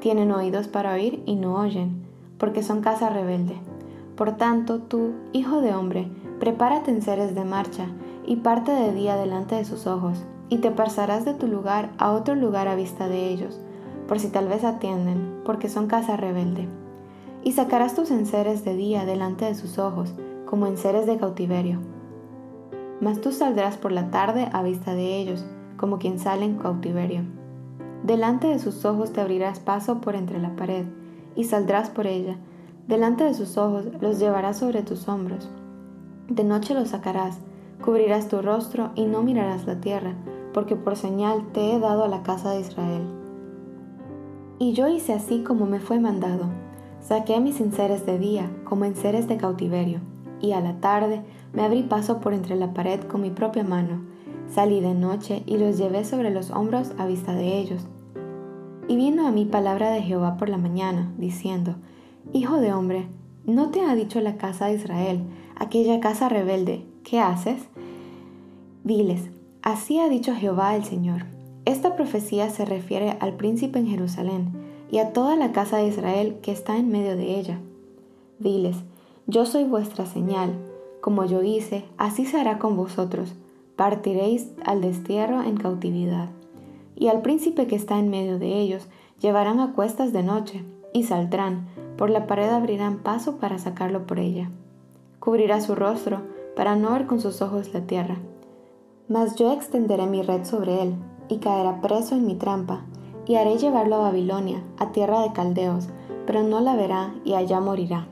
tienen 0.00 0.32
oídos 0.32 0.66
para 0.66 0.94
oír 0.94 1.22
y 1.24 1.36
no 1.36 1.54
oyen, 1.54 2.04
porque 2.36 2.64
son 2.64 2.80
casa 2.80 3.10
rebelde. 3.10 3.54
Por 4.16 4.36
tanto, 4.36 4.80
tú, 4.80 5.12
hijo 5.32 5.60
de 5.60 5.72
hombre, 5.72 6.08
prepárate 6.40 6.90
en 6.90 7.02
seres 7.02 7.32
de 7.36 7.44
marcha, 7.44 7.86
y 8.26 8.34
parte 8.34 8.72
de 8.72 8.92
día 8.92 9.14
delante 9.14 9.54
de 9.54 9.64
sus 9.64 9.86
ojos, 9.86 10.24
y 10.48 10.58
te 10.58 10.72
pasarás 10.72 11.24
de 11.24 11.34
tu 11.34 11.46
lugar 11.46 11.92
a 11.96 12.10
otro 12.10 12.34
lugar 12.34 12.66
a 12.66 12.74
vista 12.74 13.08
de 13.08 13.28
ellos, 13.28 13.60
por 14.08 14.18
si 14.18 14.30
tal 14.30 14.48
vez 14.48 14.64
atienden, 14.64 15.42
porque 15.44 15.68
son 15.68 15.86
casa 15.86 16.16
rebelde. 16.16 16.66
Y 17.44 17.52
sacarás 17.52 17.94
tus 17.94 18.10
enseres 18.10 18.64
de 18.64 18.74
día 18.74 19.04
delante 19.04 19.44
de 19.44 19.54
sus 19.54 19.78
ojos, 19.78 20.12
como 20.46 20.66
enseres 20.66 21.06
de 21.06 21.16
cautiverio. 21.16 21.80
Mas 23.00 23.20
tú 23.20 23.32
saldrás 23.32 23.76
por 23.76 23.92
la 23.92 24.10
tarde 24.10 24.48
a 24.52 24.62
vista 24.62 24.94
de 24.94 25.16
ellos, 25.16 25.44
como 25.76 25.98
quien 25.98 26.18
sale 26.18 26.44
en 26.44 26.56
cautiverio. 26.56 27.22
Delante 28.02 28.46
de 28.46 28.58
sus 28.58 28.84
ojos 28.84 29.12
te 29.12 29.20
abrirás 29.20 29.58
paso 29.58 30.00
por 30.00 30.14
entre 30.14 30.38
la 30.40 30.56
pared, 30.56 30.86
y 31.34 31.44
saldrás 31.44 31.90
por 31.90 32.06
ella. 32.06 32.36
Delante 32.88 33.24
de 33.24 33.34
sus 33.34 33.58
ojos 33.58 33.86
los 34.00 34.18
llevarás 34.18 34.58
sobre 34.58 34.82
tus 34.82 35.08
hombros. 35.08 35.50
De 36.28 36.44
noche 36.44 36.74
los 36.74 36.88
sacarás, 36.90 37.38
cubrirás 37.84 38.28
tu 38.28 38.42
rostro 38.42 38.90
y 38.94 39.04
no 39.04 39.22
mirarás 39.22 39.66
la 39.66 39.80
tierra, 39.80 40.14
porque 40.54 40.76
por 40.76 40.96
señal 40.96 41.46
te 41.52 41.74
he 41.74 41.78
dado 41.78 42.04
a 42.04 42.08
la 42.08 42.22
casa 42.22 42.50
de 42.52 42.60
Israel. 42.60 43.02
Y 44.58 44.72
yo 44.72 44.88
hice 44.88 45.12
así 45.12 45.42
como 45.42 45.66
me 45.66 45.80
fue 45.80 46.00
mandado. 46.00 46.46
Saqué 47.06 47.38
mis 47.38 47.60
enseres 47.60 48.04
de 48.04 48.18
día, 48.18 48.50
como 48.64 48.84
enseres 48.84 49.28
de 49.28 49.36
cautiverio, 49.36 50.00
y 50.40 50.52
a 50.52 50.60
la 50.60 50.80
tarde 50.80 51.22
me 51.52 51.62
abrí 51.62 51.84
paso 51.84 52.18
por 52.18 52.34
entre 52.34 52.56
la 52.56 52.74
pared 52.74 52.98
con 53.02 53.20
mi 53.20 53.30
propia 53.30 53.62
mano. 53.62 54.00
Salí 54.52 54.80
de 54.80 54.92
noche 54.92 55.44
y 55.46 55.56
los 55.56 55.78
llevé 55.78 56.04
sobre 56.04 56.32
los 56.32 56.50
hombros 56.50 56.90
a 56.98 57.06
vista 57.06 57.32
de 57.32 57.58
ellos. 57.58 57.86
Y 58.88 58.96
vino 58.96 59.24
a 59.28 59.30
mí 59.30 59.44
palabra 59.44 59.92
de 59.92 60.02
Jehová 60.02 60.36
por 60.36 60.48
la 60.48 60.58
mañana, 60.58 61.12
diciendo, 61.16 61.76
Hijo 62.32 62.56
de 62.56 62.72
hombre, 62.72 63.06
¿no 63.44 63.70
te 63.70 63.82
ha 63.82 63.94
dicho 63.94 64.20
la 64.20 64.36
casa 64.36 64.66
de 64.66 64.74
Israel, 64.74 65.22
aquella 65.54 66.00
casa 66.00 66.28
rebelde, 66.28 66.86
¿qué 67.04 67.20
haces? 67.20 67.68
Diles, 68.82 69.30
así 69.62 70.00
ha 70.00 70.08
dicho 70.08 70.34
Jehová 70.34 70.74
el 70.74 70.82
Señor. 70.82 71.26
Esta 71.66 71.94
profecía 71.94 72.50
se 72.50 72.64
refiere 72.64 73.16
al 73.20 73.34
príncipe 73.34 73.78
en 73.78 73.86
Jerusalén 73.86 74.65
y 74.90 74.98
a 74.98 75.12
toda 75.12 75.36
la 75.36 75.52
casa 75.52 75.78
de 75.78 75.88
Israel 75.88 76.38
que 76.42 76.52
está 76.52 76.76
en 76.76 76.90
medio 76.90 77.16
de 77.16 77.38
ella. 77.38 77.60
Diles, 78.38 78.76
yo 79.26 79.46
soy 79.46 79.64
vuestra 79.64 80.06
señal, 80.06 80.52
como 81.00 81.24
yo 81.24 81.42
hice, 81.42 81.84
así 81.98 82.26
se 82.26 82.38
hará 82.38 82.58
con 82.58 82.76
vosotros, 82.76 83.34
partiréis 83.76 84.50
al 84.64 84.80
destierro 84.80 85.42
en 85.42 85.56
cautividad. 85.56 86.30
Y 86.94 87.08
al 87.08 87.22
príncipe 87.22 87.66
que 87.66 87.76
está 87.76 87.98
en 87.98 88.08
medio 88.08 88.38
de 88.38 88.58
ellos 88.58 88.88
llevarán 89.20 89.60
a 89.60 89.72
cuestas 89.72 90.12
de 90.12 90.22
noche, 90.22 90.64
y 90.92 91.04
saldrán, 91.04 91.68
por 91.96 92.10
la 92.10 92.26
pared 92.26 92.48
abrirán 92.48 92.98
paso 92.98 93.36
para 93.36 93.58
sacarlo 93.58 94.06
por 94.06 94.18
ella. 94.18 94.50
Cubrirá 95.20 95.60
su 95.60 95.74
rostro 95.74 96.22
para 96.54 96.76
no 96.76 96.92
ver 96.92 97.06
con 97.06 97.20
sus 97.20 97.42
ojos 97.42 97.72
la 97.74 97.82
tierra. 97.82 98.16
Mas 99.08 99.36
yo 99.36 99.52
extenderé 99.52 100.06
mi 100.06 100.22
red 100.22 100.44
sobre 100.44 100.82
él, 100.82 100.94
y 101.28 101.38
caerá 101.38 101.80
preso 101.80 102.14
en 102.14 102.26
mi 102.26 102.34
trampa, 102.34 102.84
y 103.26 103.36
haré 103.36 103.58
llevarlo 103.58 103.96
a 103.96 104.02
Babilonia, 104.10 104.62
a 104.78 104.92
tierra 104.92 105.22
de 105.22 105.32
caldeos, 105.32 105.88
pero 106.26 106.42
no 106.42 106.60
la 106.60 106.76
verá 106.76 107.14
y 107.24 107.34
allá 107.34 107.60
morirá. 107.60 108.08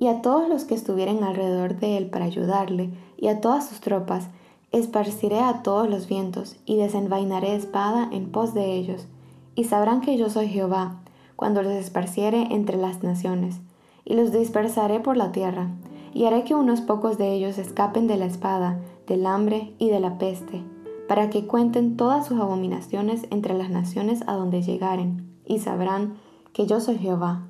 Y 0.00 0.08
a 0.08 0.22
todos 0.22 0.48
los 0.48 0.64
que 0.64 0.74
estuvieren 0.74 1.24
alrededor 1.24 1.76
de 1.76 1.96
él 1.96 2.10
para 2.10 2.24
ayudarle, 2.24 2.90
y 3.16 3.28
a 3.28 3.40
todas 3.40 3.68
sus 3.68 3.80
tropas, 3.80 4.28
esparciré 4.70 5.40
a 5.40 5.62
todos 5.62 5.88
los 5.88 6.08
vientos, 6.08 6.56
y 6.66 6.76
desenvainaré 6.76 7.54
espada 7.54 8.08
en 8.12 8.30
pos 8.30 8.54
de 8.54 8.74
ellos, 8.74 9.06
y 9.54 9.64
sabrán 9.64 10.00
que 10.00 10.16
yo 10.16 10.30
soy 10.30 10.48
Jehová, 10.48 11.00
cuando 11.34 11.62
los 11.62 11.72
esparciere 11.72 12.48
entre 12.50 12.76
las 12.76 13.02
naciones, 13.02 13.60
y 14.04 14.14
los 14.14 14.32
dispersaré 14.32 15.00
por 15.00 15.16
la 15.16 15.32
tierra, 15.32 15.68
y 16.14 16.24
haré 16.24 16.44
que 16.44 16.54
unos 16.54 16.80
pocos 16.80 17.18
de 17.18 17.32
ellos 17.32 17.58
escapen 17.58 18.06
de 18.06 18.16
la 18.16 18.26
espada, 18.26 18.80
del 19.06 19.26
hambre 19.26 19.72
y 19.78 19.88
de 19.88 20.00
la 20.00 20.18
peste, 20.18 20.62
para 21.08 21.30
que 21.30 21.46
cuenten 21.46 21.96
todas 21.96 22.26
sus 22.26 22.38
abominaciones 22.38 23.26
entre 23.30 23.54
las 23.54 23.70
naciones 23.70 24.22
a 24.26 24.34
donde 24.34 24.62
llegaren, 24.62 25.26
y 25.46 25.58
sabrán 25.58 26.14
que 26.52 26.66
yo 26.66 26.80
soy 26.80 26.98
Jehová. 26.98 27.48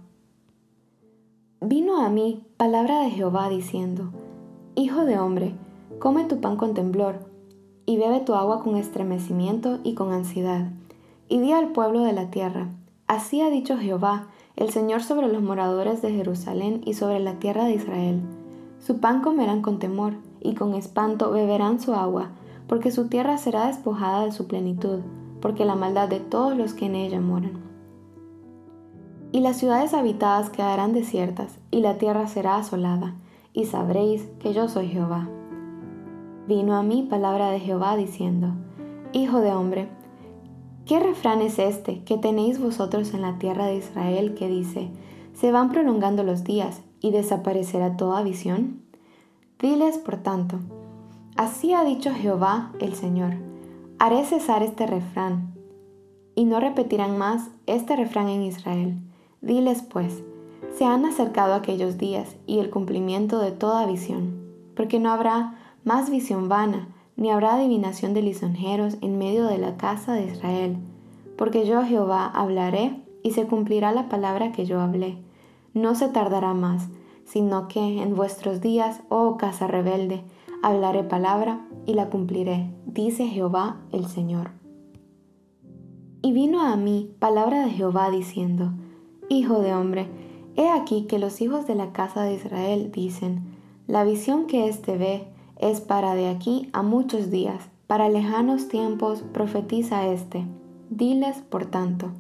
Vino 1.60 2.00
a 2.00 2.08
mí 2.08 2.46
palabra 2.56 3.02
de 3.02 3.10
Jehová 3.10 3.48
diciendo, 3.48 4.12
Hijo 4.76 5.04
de 5.04 5.18
hombre, 5.18 5.54
come 5.98 6.24
tu 6.24 6.40
pan 6.40 6.56
con 6.56 6.72
temblor, 6.72 7.28
y 7.84 7.96
bebe 7.96 8.20
tu 8.20 8.34
agua 8.34 8.62
con 8.62 8.76
estremecimiento 8.76 9.80
y 9.82 9.94
con 9.94 10.12
ansiedad, 10.12 10.70
y 11.28 11.40
di 11.40 11.52
al 11.52 11.72
pueblo 11.72 12.04
de 12.04 12.12
la 12.12 12.30
tierra, 12.30 12.68
Así 13.08 13.40
ha 13.40 13.48
dicho 13.48 13.78
Jehová, 13.78 14.26
el 14.54 14.68
Señor 14.68 15.02
sobre 15.02 15.28
los 15.28 15.42
moradores 15.42 16.02
de 16.02 16.12
Jerusalén 16.12 16.82
y 16.84 16.92
sobre 16.92 17.20
la 17.20 17.38
tierra 17.38 17.64
de 17.64 17.72
Israel. 17.72 18.20
Su 18.80 19.00
pan 19.00 19.22
comerán 19.22 19.62
con 19.62 19.78
temor, 19.78 20.12
y 20.40 20.54
con 20.54 20.74
espanto 20.74 21.30
beberán 21.30 21.80
su 21.80 21.94
agua, 21.94 22.32
porque 22.68 22.90
su 22.90 23.08
tierra 23.08 23.38
será 23.38 23.66
despojada 23.66 24.26
de 24.26 24.32
su 24.32 24.46
plenitud, 24.46 25.00
porque 25.40 25.64
la 25.64 25.74
maldad 25.74 26.08
de 26.08 26.20
todos 26.20 26.56
los 26.56 26.74
que 26.74 26.86
en 26.86 26.94
ella 26.94 27.20
moran. 27.20 27.66
Y 29.32 29.40
las 29.40 29.56
ciudades 29.56 29.94
habitadas 29.94 30.50
quedarán 30.50 30.92
desiertas, 30.92 31.58
y 31.70 31.80
la 31.80 31.98
tierra 31.98 32.28
será 32.28 32.56
asolada, 32.56 33.14
y 33.52 33.64
sabréis 33.64 34.28
que 34.38 34.52
yo 34.52 34.68
soy 34.68 34.88
Jehová. 34.88 35.28
Vino 36.46 36.76
a 36.76 36.82
mí 36.82 37.06
palabra 37.08 37.50
de 37.50 37.60
Jehová 37.60 37.96
diciendo, 37.96 38.52
Hijo 39.12 39.40
de 39.40 39.52
hombre, 39.52 39.88
¿qué 40.86 41.00
refrán 41.00 41.40
es 41.40 41.58
este 41.58 42.04
que 42.04 42.18
tenéis 42.18 42.60
vosotros 42.60 43.14
en 43.14 43.22
la 43.22 43.38
tierra 43.38 43.66
de 43.66 43.76
Israel 43.76 44.34
que 44.34 44.48
dice, 44.48 44.90
se 45.32 45.52
van 45.52 45.70
prolongando 45.70 46.24
los 46.24 46.44
días 46.44 46.82
y 47.00 47.10
desaparecerá 47.10 47.96
toda 47.96 48.22
visión? 48.22 48.82
Diles, 49.58 49.98
por 49.98 50.16
tanto, 50.18 50.58
así 51.38 51.72
ha 51.72 51.84
dicho 51.84 52.10
Jehová 52.12 52.72
el 52.80 52.94
Señor, 52.94 53.34
haré 54.00 54.24
cesar 54.24 54.64
este 54.64 54.88
refrán, 54.88 55.54
y 56.34 56.44
no 56.44 56.58
repetirán 56.58 57.16
más 57.16 57.48
este 57.66 57.94
refrán 57.94 58.28
en 58.28 58.42
Israel. 58.42 58.96
Diles, 59.40 59.82
pues, 59.82 60.24
se 60.76 60.84
han 60.84 61.04
acercado 61.04 61.54
aquellos 61.54 61.96
días 61.96 62.34
y 62.48 62.58
el 62.58 62.70
cumplimiento 62.70 63.38
de 63.38 63.52
toda 63.52 63.86
visión, 63.86 64.36
porque 64.74 64.98
no 64.98 65.12
habrá 65.12 65.54
más 65.84 66.10
visión 66.10 66.48
vana, 66.48 66.88
ni 67.14 67.30
habrá 67.30 67.54
adivinación 67.54 68.14
de 68.14 68.22
lisonjeros 68.22 68.96
en 69.00 69.16
medio 69.16 69.46
de 69.46 69.58
la 69.58 69.76
casa 69.76 70.14
de 70.14 70.26
Israel, 70.26 70.76
porque 71.36 71.66
yo 71.66 71.84
Jehová 71.84 72.26
hablaré 72.26 73.00
y 73.22 73.30
se 73.30 73.46
cumplirá 73.46 73.92
la 73.92 74.08
palabra 74.08 74.50
que 74.50 74.66
yo 74.66 74.80
hablé. 74.80 75.18
No 75.72 75.94
se 75.94 76.08
tardará 76.08 76.52
más, 76.52 76.88
sino 77.26 77.68
que 77.68 78.02
en 78.02 78.16
vuestros 78.16 78.60
días, 78.60 79.02
oh 79.08 79.36
casa 79.36 79.68
rebelde, 79.68 80.24
hablaré 80.62 81.04
palabra 81.04 81.66
y 81.86 81.94
la 81.94 82.10
cumpliré, 82.10 82.70
dice 82.86 83.26
Jehová 83.26 83.80
el 83.92 84.06
Señor. 84.06 84.50
Y 86.22 86.32
vino 86.32 86.62
a 86.62 86.76
mí 86.76 87.10
palabra 87.18 87.64
de 87.64 87.70
Jehová 87.70 88.10
diciendo, 88.10 88.72
Hijo 89.28 89.60
de 89.60 89.74
hombre, 89.74 90.08
he 90.56 90.68
aquí 90.68 91.06
que 91.06 91.18
los 91.18 91.40
hijos 91.40 91.66
de 91.66 91.74
la 91.74 91.92
casa 91.92 92.22
de 92.22 92.34
Israel 92.34 92.90
dicen, 92.92 93.56
la 93.86 94.04
visión 94.04 94.46
que 94.46 94.68
éste 94.68 94.96
ve 94.96 95.28
es 95.58 95.80
para 95.80 96.14
de 96.14 96.28
aquí 96.28 96.68
a 96.72 96.82
muchos 96.82 97.30
días, 97.30 97.68
para 97.86 98.08
lejanos 98.08 98.68
tiempos 98.68 99.22
profetiza 99.32 100.08
éste. 100.08 100.44
Diles, 100.90 101.38
por 101.38 101.66
tanto, 101.66 102.10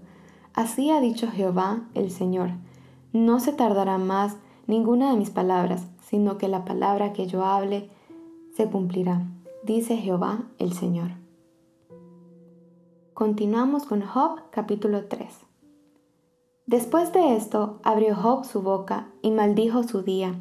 así 0.54 0.90
ha 0.90 1.00
dicho 1.00 1.28
Jehová 1.30 1.88
el 1.94 2.10
Señor, 2.10 2.50
no 3.12 3.40
se 3.40 3.52
tardará 3.52 3.98
más 3.98 4.36
ninguna 4.66 5.10
de 5.10 5.16
mis 5.16 5.30
palabras, 5.30 5.86
sino 6.00 6.38
que 6.38 6.48
la 6.48 6.64
palabra 6.64 7.12
que 7.12 7.26
yo 7.26 7.44
hable 7.44 7.90
se 8.58 8.68
cumplirá, 8.68 9.24
dice 9.62 9.96
Jehová 9.96 10.40
el 10.58 10.72
Señor. 10.72 11.12
Continuamos 13.14 13.84
con 13.84 14.02
Job 14.02 14.40
capítulo 14.50 15.04
3. 15.04 15.28
Después 16.66 17.12
de 17.12 17.36
esto 17.36 17.78
abrió 17.84 18.16
Job 18.16 18.44
su 18.44 18.60
boca 18.60 19.10
y 19.22 19.30
maldijo 19.30 19.84
su 19.84 20.02
día, 20.02 20.34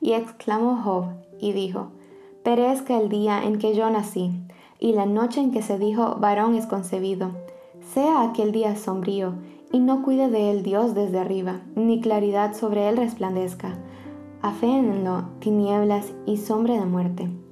y 0.00 0.12
exclamó 0.12 0.76
Job 0.84 1.06
y 1.40 1.52
dijo, 1.52 1.88
Perezca 2.44 2.96
el 2.96 3.08
día 3.08 3.42
en 3.42 3.58
que 3.58 3.74
yo 3.74 3.90
nací, 3.90 4.30
y 4.78 4.92
la 4.92 5.06
noche 5.06 5.40
en 5.40 5.50
que 5.50 5.60
se 5.60 5.76
dijo 5.76 6.14
varón 6.20 6.54
es 6.54 6.66
concebido. 6.66 7.32
Sea 7.92 8.22
aquel 8.22 8.52
día 8.52 8.76
sombrío, 8.76 9.34
y 9.72 9.80
no 9.80 10.04
cuide 10.04 10.30
de 10.30 10.52
él 10.52 10.62
Dios 10.62 10.94
desde 10.94 11.18
arriba, 11.18 11.62
ni 11.74 12.00
claridad 12.00 12.54
sobre 12.54 12.88
él 12.88 12.98
resplandezca. 12.98 13.76
Aféenlo 14.42 15.24
tinieblas 15.40 16.12
y 16.24 16.36
sombra 16.36 16.74
de 16.74 16.86
muerte. 16.86 17.43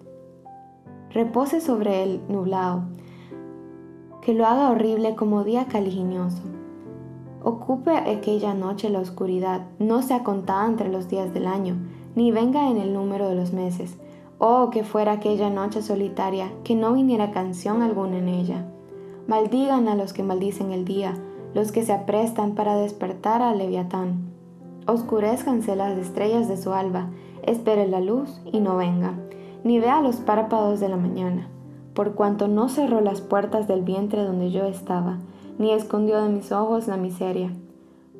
Repose 1.14 1.60
sobre 1.60 2.02
él 2.02 2.20
nublado, 2.28 2.84
que 4.22 4.34
lo 4.34 4.46
haga 4.46 4.70
horrible 4.70 5.14
como 5.14 5.44
día 5.44 5.66
caliginioso 5.66 6.42
Ocupe 7.44 7.90
aquella 7.90 8.54
noche 8.54 8.88
la 8.88 9.00
oscuridad, 9.00 9.62
no 9.80 10.00
sea 10.02 10.22
contada 10.22 10.64
entre 10.68 10.88
los 10.88 11.08
días 11.08 11.34
del 11.34 11.48
año, 11.48 11.74
ni 12.14 12.30
venga 12.30 12.70
en 12.70 12.76
el 12.76 12.92
número 12.92 13.28
de 13.28 13.34
los 13.34 13.52
meses. 13.52 13.96
Oh, 14.38 14.70
que 14.70 14.84
fuera 14.84 15.12
aquella 15.12 15.50
noche 15.50 15.82
solitaria, 15.82 16.52
que 16.62 16.76
no 16.76 16.92
viniera 16.92 17.32
canción 17.32 17.82
alguna 17.82 18.18
en 18.18 18.28
ella. 18.28 18.64
Maldigan 19.26 19.88
a 19.88 19.96
los 19.96 20.12
que 20.12 20.22
maldicen 20.22 20.70
el 20.70 20.84
día, 20.84 21.16
los 21.52 21.72
que 21.72 21.82
se 21.82 21.92
aprestan 21.92 22.54
para 22.54 22.76
despertar 22.76 23.42
al 23.42 23.58
leviatán. 23.58 24.30
Oscurezcanse 24.86 25.74
las 25.74 25.98
estrellas 25.98 26.48
de 26.48 26.56
su 26.56 26.72
alba, 26.72 27.10
espere 27.42 27.88
la 27.88 28.00
luz 28.00 28.40
y 28.52 28.60
no 28.60 28.76
venga, 28.76 29.14
ni 29.64 29.78
vea 29.78 30.00
los 30.00 30.16
párpados 30.16 30.80
de 30.80 30.88
la 30.88 30.96
mañana, 30.96 31.48
por 31.94 32.14
cuanto 32.14 32.48
no 32.48 32.68
cerró 32.68 33.00
las 33.00 33.20
puertas 33.20 33.68
del 33.68 33.82
vientre 33.82 34.24
donde 34.24 34.50
yo 34.50 34.64
estaba, 34.64 35.18
ni 35.58 35.72
escondió 35.72 36.22
de 36.22 36.30
mis 36.30 36.52
ojos 36.52 36.88
la 36.88 36.96
miseria. 36.96 37.52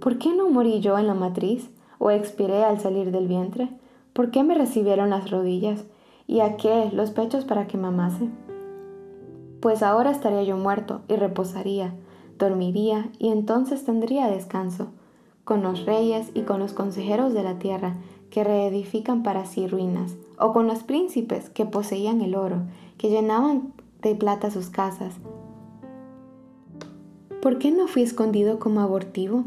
¿Por 0.00 0.18
qué 0.18 0.35
no 0.35 0.48
morí 0.50 0.81
yo 0.81 0.98
en 0.98 1.07
la 1.07 1.14
matriz 1.14 1.70
o 1.98 2.11
expiré 2.11 2.64
al 2.64 2.81
salir 2.81 3.11
del 3.12 3.28
vientre? 3.28 3.68
¿Por 4.12 4.31
qué 4.31 4.42
me 4.42 4.55
recibieron 4.55 5.11
las 5.11 5.31
rodillas 5.31 5.85
y 6.26 6.40
a 6.40 6.57
qué 6.57 6.90
los 6.92 7.11
pechos 7.11 7.44
para 7.44 7.66
que 7.66 7.78
mamase? 7.78 8.28
Pues 9.61 9.83
ahora 9.83 10.11
estaría 10.11 10.42
yo 10.42 10.57
muerto 10.57 11.02
y 11.09 11.16
reposaría, 11.16 11.94
dormiría 12.37 13.11
y 13.18 13.28
entonces 13.28 13.85
tendría 13.85 14.26
descanso, 14.26 14.88
con 15.44 15.62
los 15.62 15.87
reyes 15.87 16.31
y 16.35 16.42
con 16.42 16.61
los 16.61 16.72
consejeros 16.72 17.33
de 17.33 17.42
la 17.42 17.59
tierra 17.59 17.94
que 18.31 18.44
reedifican 18.44 19.22
para 19.22 19.46
sí 19.46 19.66
ruinas, 19.66 20.16
o 20.38 20.53
con 20.53 20.66
los 20.66 20.83
príncipes 20.83 21.51
que 21.51 21.66
poseían 21.66 22.21
el 22.21 22.35
oro, 22.35 22.62
que 22.99 23.11
llenaban 23.11 23.73
de 24.01 24.14
plata 24.14 24.51
sus 24.51 24.68
casas, 24.68 25.14
¿Por 27.42 27.59
qué 27.59 27.73
no 27.73 27.88
fui 27.88 28.03
escondido 28.03 28.61
como 28.61 28.81
abortivo, 28.83 29.42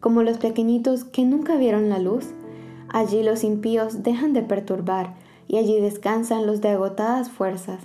como 0.00 0.24
los 0.24 0.38
pequeñitos 0.38 1.04
que 1.04 1.24
nunca 1.24 1.54
vieron 1.54 1.88
la 1.88 2.00
luz? 2.00 2.26
Allí 2.88 3.22
los 3.22 3.44
impíos 3.44 4.02
dejan 4.02 4.32
de 4.32 4.42
perturbar 4.42 5.14
y 5.46 5.58
allí 5.58 5.80
descansan 5.80 6.44
los 6.44 6.60
de 6.60 6.70
agotadas 6.70 7.30
fuerzas. 7.30 7.78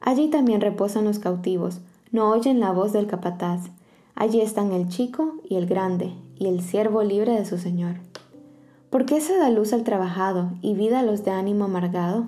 Allí 0.00 0.30
también 0.30 0.60
reposan 0.60 1.04
los 1.04 1.20
cautivos, 1.20 1.80
no 2.10 2.28
oyen 2.28 2.58
la 2.58 2.72
voz 2.72 2.92
del 2.92 3.06
capataz. 3.06 3.70
Allí 4.16 4.40
están 4.40 4.72
el 4.72 4.88
chico 4.88 5.34
y 5.48 5.54
el 5.54 5.66
grande, 5.66 6.14
y 6.36 6.48
el 6.48 6.60
siervo 6.60 7.04
libre 7.04 7.34
de 7.34 7.44
su 7.44 7.56
señor. 7.56 8.07
¿Por 8.90 9.04
qué 9.04 9.20
se 9.20 9.36
da 9.36 9.50
luz 9.50 9.74
al 9.74 9.84
trabajado 9.84 10.48
y 10.62 10.72
vida 10.72 11.00
a 11.00 11.02
los 11.02 11.22
de 11.22 11.30
ánimo 11.30 11.66
amargado? 11.66 12.24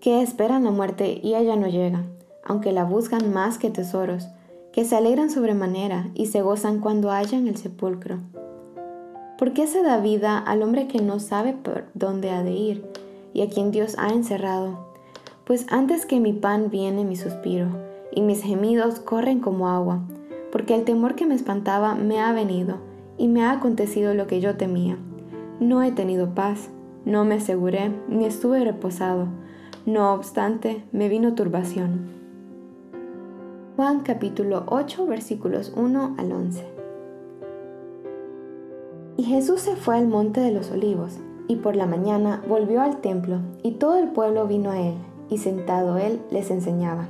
Que 0.00 0.22
esperan 0.22 0.62
la 0.62 0.70
muerte 0.70 1.18
y 1.20 1.34
ella 1.34 1.56
no 1.56 1.66
llega, 1.66 2.04
aunque 2.44 2.70
la 2.70 2.84
buscan 2.84 3.32
más 3.32 3.58
que 3.58 3.70
tesoros, 3.70 4.28
que 4.72 4.84
se 4.84 4.94
alegran 4.94 5.30
sobremanera 5.30 6.06
y 6.14 6.26
se 6.26 6.42
gozan 6.42 6.78
cuando 6.78 7.10
hallan 7.10 7.48
el 7.48 7.56
sepulcro. 7.56 8.20
¿Por 9.36 9.52
qué 9.52 9.66
se 9.66 9.82
da 9.82 9.98
vida 9.98 10.38
al 10.38 10.62
hombre 10.62 10.86
que 10.86 11.02
no 11.02 11.18
sabe 11.18 11.54
por 11.54 11.86
dónde 11.94 12.30
ha 12.30 12.44
de 12.44 12.52
ir 12.52 12.84
y 13.34 13.42
a 13.42 13.48
quien 13.48 13.72
Dios 13.72 13.96
ha 13.98 14.10
encerrado? 14.10 14.78
Pues 15.44 15.66
antes 15.70 16.06
que 16.06 16.20
mi 16.20 16.32
pan 16.32 16.70
viene 16.70 17.04
mi 17.04 17.16
suspiro, 17.16 17.66
y 18.12 18.20
mis 18.20 18.44
gemidos 18.44 19.00
corren 19.00 19.40
como 19.40 19.68
agua, 19.68 20.00
porque 20.52 20.76
el 20.76 20.84
temor 20.84 21.16
que 21.16 21.26
me 21.26 21.34
espantaba 21.34 21.96
me 21.96 22.20
ha 22.20 22.32
venido, 22.32 22.76
y 23.18 23.26
me 23.26 23.42
ha 23.42 23.50
acontecido 23.50 24.14
lo 24.14 24.28
que 24.28 24.40
yo 24.40 24.56
temía. 24.56 24.96
No 25.60 25.82
he 25.82 25.92
tenido 25.92 26.34
paz, 26.34 26.70
no 27.04 27.26
me 27.26 27.34
aseguré, 27.34 27.92
ni 28.08 28.24
estuve 28.24 28.64
reposado. 28.64 29.26
No 29.84 30.14
obstante, 30.14 30.82
me 30.90 31.10
vino 31.10 31.34
turbación. 31.34 32.08
Juan 33.76 34.00
capítulo 34.00 34.64
8 34.68 35.06
versículos 35.06 35.74
1 35.76 36.14
al 36.16 36.32
11. 36.32 36.64
Y 39.18 39.24
Jesús 39.24 39.60
se 39.60 39.76
fue 39.76 39.98
al 39.98 40.08
monte 40.08 40.40
de 40.40 40.50
los 40.50 40.70
olivos, 40.70 41.18
y 41.46 41.56
por 41.56 41.76
la 41.76 41.84
mañana 41.84 42.42
volvió 42.48 42.80
al 42.80 43.02
templo, 43.02 43.40
y 43.62 43.72
todo 43.72 43.98
el 43.98 44.08
pueblo 44.08 44.46
vino 44.46 44.70
a 44.70 44.80
él, 44.80 44.94
y 45.28 45.36
sentado 45.36 45.98
él 45.98 46.22
les 46.30 46.50
enseñaba. 46.50 47.06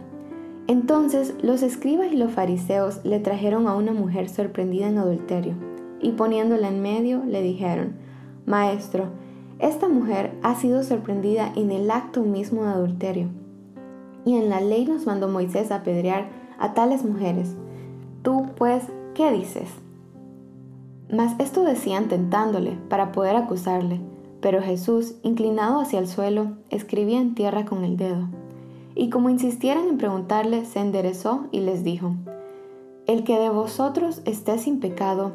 Entonces 0.67 1.37
los 1.41 1.63
escribas 1.63 2.13
y 2.13 2.17
los 2.17 2.33
fariseos 2.33 3.05
le 3.05 3.21
trajeron 3.21 3.69
a 3.69 3.77
una 3.77 3.93
mujer 3.93 4.29
sorprendida 4.29 4.89
en 4.89 4.99
adulterio, 4.99 5.55
y 6.01 6.13
poniéndola 6.13 6.67
en 6.67 6.83
medio 6.83 7.23
le 7.25 7.43
dijeron, 7.43 8.10
Maestro, 8.51 9.05
esta 9.61 9.89
mujer 9.89 10.37
ha 10.43 10.57
sido 10.57 10.83
sorprendida 10.83 11.53
en 11.55 11.71
el 11.71 11.89
acto 11.89 12.23
mismo 12.23 12.65
de 12.65 12.71
adulterio. 12.71 13.29
Y 14.25 14.35
en 14.35 14.51
la 14.51 14.61
ley 14.61 14.87
nos 14.87 15.07
mandó 15.07 15.29
Moisés 15.29 15.71
a 15.71 15.77
apedrear 15.77 16.29
a 16.59 16.75
tales 16.75 17.05
mujeres. 17.05 17.55
Tú, 18.23 18.47
pues, 18.57 18.83
¿qué 19.15 19.31
dices? 19.31 19.69
Mas 21.13 21.37
esto 21.39 21.63
decían 21.63 22.09
tentándole 22.09 22.77
para 22.89 23.13
poder 23.13 23.37
acusarle, 23.37 24.01
pero 24.41 24.61
Jesús, 24.61 25.15
inclinado 25.23 25.79
hacia 25.79 26.01
el 26.01 26.09
suelo, 26.09 26.57
escribía 26.71 27.21
en 27.21 27.37
tierra 27.37 27.65
con 27.65 27.85
el 27.85 27.97
dedo. 27.97 28.27
Y 28.97 29.11
como 29.11 29.31
insistieran 29.31 29.87
en 29.87 29.97
preguntarle, 29.97 30.65
se 30.65 30.81
enderezó 30.81 31.47
y 31.53 31.61
les 31.61 31.85
dijo, 31.85 32.17
El 33.07 33.23
que 33.23 33.39
de 33.39 33.49
vosotros 33.49 34.23
esté 34.25 34.59
sin 34.59 34.81
pecado, 34.81 35.35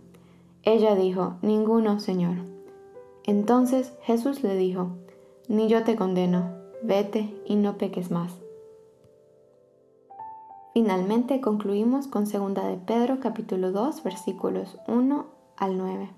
Ella 0.63 0.95
dijo, 0.95 1.35
Ninguno, 1.41 1.99
Señor. 1.99 2.37
Entonces 3.25 3.93
Jesús 4.03 4.43
le 4.43 4.55
dijo, 4.55 4.91
Ni 5.47 5.67
yo 5.67 5.83
te 5.83 5.95
condeno, 5.95 6.51
vete 6.83 7.35
y 7.45 7.55
no 7.55 7.77
peques 7.77 8.11
más. 8.11 8.33
Finalmente 10.73 11.41
concluimos 11.41 12.07
con 12.07 12.23
2 12.23 12.53
de 12.53 12.77
Pedro 12.85 13.19
capítulo 13.19 13.71
2 13.71 14.03
versículos 14.03 14.77
1 14.87 15.25
al 15.57 15.77
9. 15.77 16.09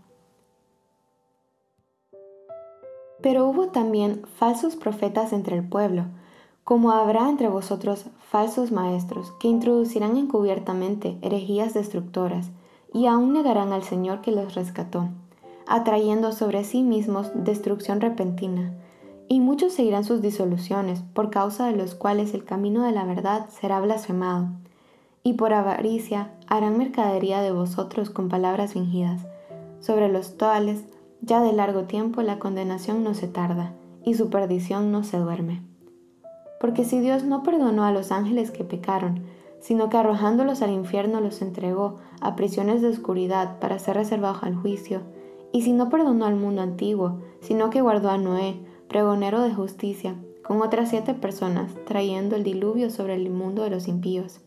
Pero 3.21 3.47
hubo 3.47 3.69
también 3.69 4.23
falsos 4.35 4.75
profetas 4.75 5.31
entre 5.31 5.55
el 5.55 5.67
pueblo, 5.67 6.03
como 6.65 6.91
habrá 6.91 7.29
entre 7.29 7.47
vosotros 7.47 8.05
falsos 8.29 8.71
maestros, 8.71 9.31
que 9.39 9.47
introducirán 9.47 10.17
encubiertamente 10.17 11.17
herejías 11.21 11.73
destructoras, 11.73 12.51
y 12.93 13.07
aún 13.07 13.33
negarán 13.33 13.73
al 13.73 13.83
Señor 13.83 14.21
que 14.21 14.31
los 14.31 14.55
rescató, 14.55 15.09
atrayendo 15.67 16.31
sobre 16.31 16.63
sí 16.63 16.83
mismos 16.83 17.31
destrucción 17.35 17.99
repentina 17.99 18.73
y 19.27 19.39
muchos 19.39 19.73
seguirán 19.73 20.03
sus 20.03 20.21
disoluciones, 20.21 21.01
por 21.13 21.29
causa 21.29 21.67
de 21.67 21.75
los 21.75 21.95
cuales 21.95 22.33
el 22.33 22.43
camino 22.43 22.83
de 22.83 22.91
la 22.91 23.05
verdad 23.05 23.47
será 23.49 23.79
blasfemado. 23.79 24.49
Y 25.23 25.33
por 25.33 25.53
avaricia 25.53 26.31
harán 26.47 26.77
mercadería 26.77 27.41
de 27.41 27.51
vosotros 27.51 28.09
con 28.09 28.29
palabras 28.29 28.73
fingidas, 28.73 29.21
sobre 29.79 30.09
los 30.09 30.29
cuales 30.29 30.83
ya 31.21 31.41
de 31.41 31.53
largo 31.53 31.83
tiempo 31.83 32.21
la 32.21 32.39
condenación 32.39 33.03
no 33.03 33.13
se 33.13 33.27
tarda, 33.27 33.73
y 34.03 34.15
su 34.15 34.29
perdición 34.29 34.91
no 34.91 35.03
se 35.03 35.17
duerme. 35.17 35.61
Porque 36.59 36.83
si 36.83 36.99
Dios 36.99 37.23
no 37.23 37.43
perdonó 37.43 37.85
a 37.85 37.91
los 37.91 38.11
ángeles 38.11 38.51
que 38.51 38.63
pecaron, 38.63 39.23
sino 39.63 39.87
que 39.87 39.95
arrojándolos 39.95 40.61
al 40.61 40.71
infierno 40.71 41.21
los 41.21 41.41
entregó 41.41 41.95
a 42.19 42.35
prisiones 42.35 42.81
de 42.81 42.89
oscuridad 42.89 43.59
para 43.59 43.79
ser 43.79 43.95
reservados 43.95 44.43
al 44.43 44.55
juicio, 44.55 45.03
y 45.53 45.61
si 45.61 45.71
no 45.71 45.87
perdonó 45.87 46.25
al 46.25 46.35
mundo 46.35 46.61
antiguo, 46.61 47.21
sino 47.39 47.69
que 47.69 47.81
guardó 47.81 48.09
a 48.09 48.17
Noé, 48.17 48.59
pregonero 48.89 49.41
de 49.41 49.53
justicia, 49.53 50.15
con 50.45 50.61
otras 50.61 50.89
siete 50.89 51.13
personas, 51.13 51.71
trayendo 51.85 52.35
el 52.35 52.43
diluvio 52.43 52.89
sobre 52.89 53.15
el 53.15 53.29
mundo 53.29 53.63
de 53.63 53.69
los 53.69 53.87
impíos. 53.87 54.41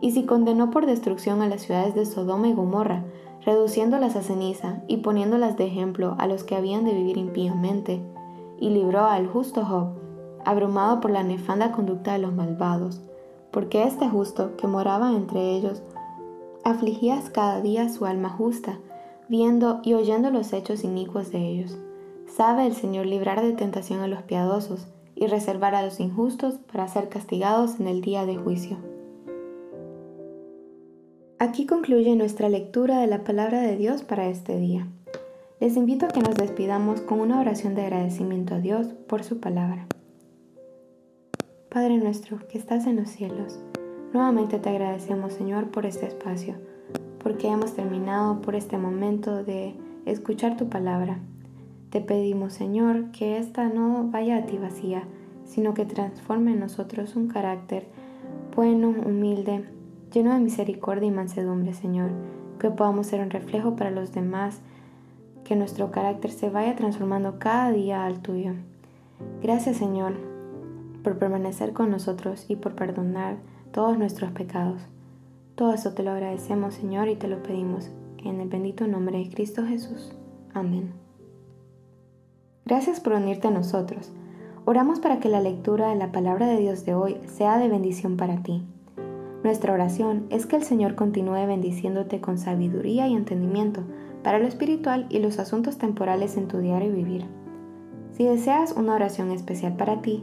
Y 0.00 0.10
si 0.10 0.24
condenó 0.24 0.70
por 0.70 0.84
destrucción 0.84 1.42
a 1.42 1.48
las 1.48 1.62
ciudades 1.62 1.94
de 1.94 2.04
Sodoma 2.04 2.48
y 2.48 2.52
Gomorra, 2.52 3.04
reduciéndolas 3.44 4.16
a 4.16 4.22
ceniza 4.22 4.82
y 4.88 4.96
poniéndolas 4.96 5.56
de 5.58 5.66
ejemplo 5.66 6.16
a 6.18 6.26
los 6.26 6.42
que 6.42 6.56
habían 6.56 6.84
de 6.84 6.94
vivir 6.94 7.18
impíamente, 7.18 8.02
y 8.58 8.70
libró 8.70 9.04
al 9.04 9.28
justo 9.28 9.64
Job, 9.64 9.90
abrumado 10.44 11.00
por 11.00 11.12
la 11.12 11.22
nefanda 11.22 11.70
conducta 11.70 12.14
de 12.14 12.18
los 12.18 12.34
malvados, 12.34 13.00
porque 13.50 13.84
este 13.84 14.08
justo 14.08 14.56
que 14.56 14.66
moraba 14.66 15.12
entre 15.12 15.56
ellos, 15.56 15.82
afligías 16.64 17.30
cada 17.30 17.60
día 17.60 17.88
su 17.88 18.06
alma 18.06 18.30
justa, 18.30 18.78
viendo 19.28 19.80
y 19.82 19.94
oyendo 19.94 20.30
los 20.30 20.52
hechos 20.52 20.84
inicuos 20.84 21.30
de 21.30 21.38
ellos. 21.38 21.78
Sabe 22.26 22.66
el 22.66 22.74
Señor 22.74 23.06
librar 23.06 23.42
de 23.42 23.52
tentación 23.52 24.00
a 24.00 24.06
los 24.06 24.22
piadosos 24.22 24.86
y 25.14 25.26
reservar 25.26 25.74
a 25.74 25.82
los 25.82 26.00
injustos 26.00 26.54
para 26.70 26.88
ser 26.88 27.08
castigados 27.08 27.80
en 27.80 27.88
el 27.88 28.00
día 28.00 28.26
de 28.26 28.36
juicio. 28.36 28.78
Aquí 31.38 31.66
concluye 31.66 32.14
nuestra 32.16 32.48
lectura 32.48 33.00
de 33.00 33.06
la 33.06 33.24
palabra 33.24 33.60
de 33.60 33.76
Dios 33.76 34.02
para 34.02 34.28
este 34.28 34.58
día. 34.58 34.86
Les 35.58 35.76
invito 35.76 36.06
a 36.06 36.08
que 36.08 36.20
nos 36.20 36.34
despidamos 36.34 37.00
con 37.00 37.20
una 37.20 37.40
oración 37.40 37.74
de 37.74 37.82
agradecimiento 37.82 38.54
a 38.54 38.58
Dios 38.58 38.88
por 39.06 39.24
su 39.24 39.40
palabra. 39.40 39.86
Padre 41.70 41.98
nuestro 41.98 42.38
que 42.48 42.58
estás 42.58 42.86
en 42.86 42.96
los 42.96 43.08
cielos, 43.08 43.58
nuevamente 44.12 44.58
te 44.58 44.68
agradecemos 44.68 45.32
Señor 45.32 45.70
por 45.70 45.86
este 45.86 46.06
espacio, 46.06 46.54
porque 47.22 47.48
hemos 47.48 47.74
terminado 47.74 48.42
por 48.42 48.54
este 48.54 48.76
momento 48.76 49.44
de 49.44 49.74
escuchar 50.04 50.56
tu 50.56 50.68
palabra 50.68 51.18
te 51.90 52.00
pedimos, 52.00 52.52
Señor, 52.52 53.10
que 53.10 53.38
ésta 53.38 53.68
no 53.68 54.08
vaya 54.12 54.36
a 54.36 54.46
ti 54.46 54.58
vacía, 54.58 55.02
sino 55.44 55.74
que 55.74 55.84
transforme 55.84 56.52
en 56.52 56.60
nosotros 56.60 57.16
un 57.16 57.26
carácter 57.26 57.84
bueno, 58.54 58.90
humilde, 58.90 59.64
lleno 60.12 60.32
de 60.32 60.38
misericordia 60.38 61.08
y 61.08 61.10
mansedumbre, 61.10 61.74
Señor, 61.74 62.10
que 62.60 62.70
podamos 62.70 63.08
ser 63.08 63.20
un 63.22 63.30
reflejo 63.30 63.74
para 63.74 63.90
los 63.90 64.12
demás, 64.12 64.60
que 65.42 65.56
nuestro 65.56 65.90
carácter 65.90 66.30
se 66.30 66.48
vaya 66.48 66.76
transformando 66.76 67.40
cada 67.40 67.72
día 67.72 68.04
al 68.04 68.20
tuyo. 68.20 68.52
Gracias, 69.42 69.76
Señor, 69.76 70.12
por 71.02 71.18
permanecer 71.18 71.72
con 71.72 71.90
nosotros 71.90 72.46
y 72.48 72.56
por 72.56 72.74
perdonar 72.74 73.36
todos 73.72 73.98
nuestros 73.98 74.32
pecados. 74.32 74.80
Todo 75.54 75.74
eso 75.74 75.92
te 75.92 76.02
lo 76.02 76.12
agradecemos, 76.12 76.74
Señor, 76.74 77.08
y 77.08 77.16
te 77.16 77.28
lo 77.28 77.42
pedimos 77.42 77.90
en 78.18 78.40
el 78.40 78.48
bendito 78.48 78.86
nombre 78.86 79.18
de 79.18 79.28
Cristo 79.28 79.64
Jesús. 79.66 80.12
Amén. 80.54 80.92
Gracias 82.64 83.00
por 83.00 83.14
unirte 83.14 83.48
a 83.48 83.50
nosotros. 83.50 84.12
Oramos 84.64 85.00
para 85.00 85.20
que 85.20 85.28
la 85.28 85.40
lectura 85.40 85.88
de 85.88 85.96
la 85.96 86.12
palabra 86.12 86.46
de 86.46 86.58
Dios 86.58 86.84
de 86.84 86.94
hoy 86.94 87.16
sea 87.26 87.58
de 87.58 87.68
bendición 87.68 88.16
para 88.16 88.42
ti. 88.42 88.62
Nuestra 89.42 89.72
oración 89.72 90.26
es 90.28 90.46
que 90.46 90.56
el 90.56 90.62
Señor 90.62 90.94
continúe 90.94 91.46
bendiciéndote 91.46 92.20
con 92.20 92.38
sabiduría 92.38 93.08
y 93.08 93.14
entendimiento 93.14 93.82
para 94.22 94.38
lo 94.38 94.46
espiritual 94.46 95.06
y 95.08 95.18
los 95.18 95.38
asuntos 95.38 95.78
temporales 95.78 96.36
en 96.36 96.46
tu 96.46 96.58
diario 96.58 96.92
vivir. 96.92 97.24
Si 98.12 98.24
deseas 98.24 98.72
una 98.72 98.94
oración 98.94 99.30
especial 99.30 99.76
para 99.76 100.02
ti, 100.02 100.22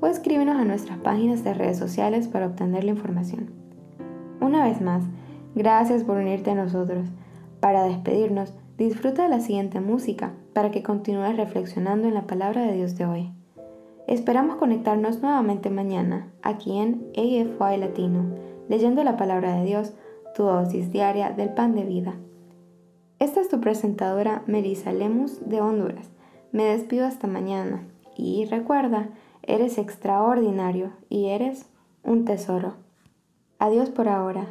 o 0.00 0.06
escríbenos 0.06 0.56
a 0.56 0.64
nuestras 0.64 0.98
páginas 0.98 1.44
de 1.44 1.54
redes 1.54 1.78
sociales 1.78 2.28
para 2.28 2.46
obtener 2.46 2.84
la 2.84 2.90
información. 2.90 3.50
Una 4.40 4.64
vez 4.64 4.80
más, 4.80 5.04
gracias 5.54 6.04
por 6.04 6.16
unirte 6.16 6.50
a 6.50 6.54
nosotros. 6.54 7.08
Para 7.60 7.84
despedirnos, 7.84 8.54
disfruta 8.78 9.24
de 9.24 9.28
la 9.28 9.40
siguiente 9.40 9.80
música 9.80 10.32
para 10.54 10.70
que 10.70 10.82
continúes 10.82 11.36
reflexionando 11.36 12.08
en 12.08 12.14
la 12.14 12.26
palabra 12.26 12.62
de 12.62 12.72
Dios 12.72 12.96
de 12.96 13.04
hoy. 13.04 13.32
Esperamos 14.06 14.56
conectarnos 14.56 15.22
nuevamente 15.22 15.70
mañana 15.70 16.28
aquí 16.42 16.78
en 16.78 17.06
AFY 17.16 17.76
Latino, 17.78 18.24
leyendo 18.68 19.04
la 19.04 19.16
palabra 19.16 19.54
de 19.56 19.64
Dios, 19.64 19.92
tu 20.34 20.44
dosis 20.44 20.90
diaria 20.90 21.30
del 21.30 21.50
pan 21.50 21.74
de 21.74 21.84
vida. 21.84 22.14
Esta 23.18 23.40
es 23.40 23.48
tu 23.48 23.60
presentadora 23.60 24.42
Melissa 24.46 24.92
Lemus 24.92 25.46
de 25.46 25.60
Honduras. 25.60 26.10
Me 26.52 26.64
despido 26.64 27.06
hasta 27.06 27.26
mañana 27.26 27.86
y 28.16 28.46
recuerda, 28.46 29.10
eres 29.54 29.78
extraordinario 29.78 30.92
y 31.08 31.26
eres 31.26 31.66
un 32.02 32.24
tesoro. 32.24 32.74
Adiós 33.58 33.90
por 33.90 34.08
ahora. 34.08 34.46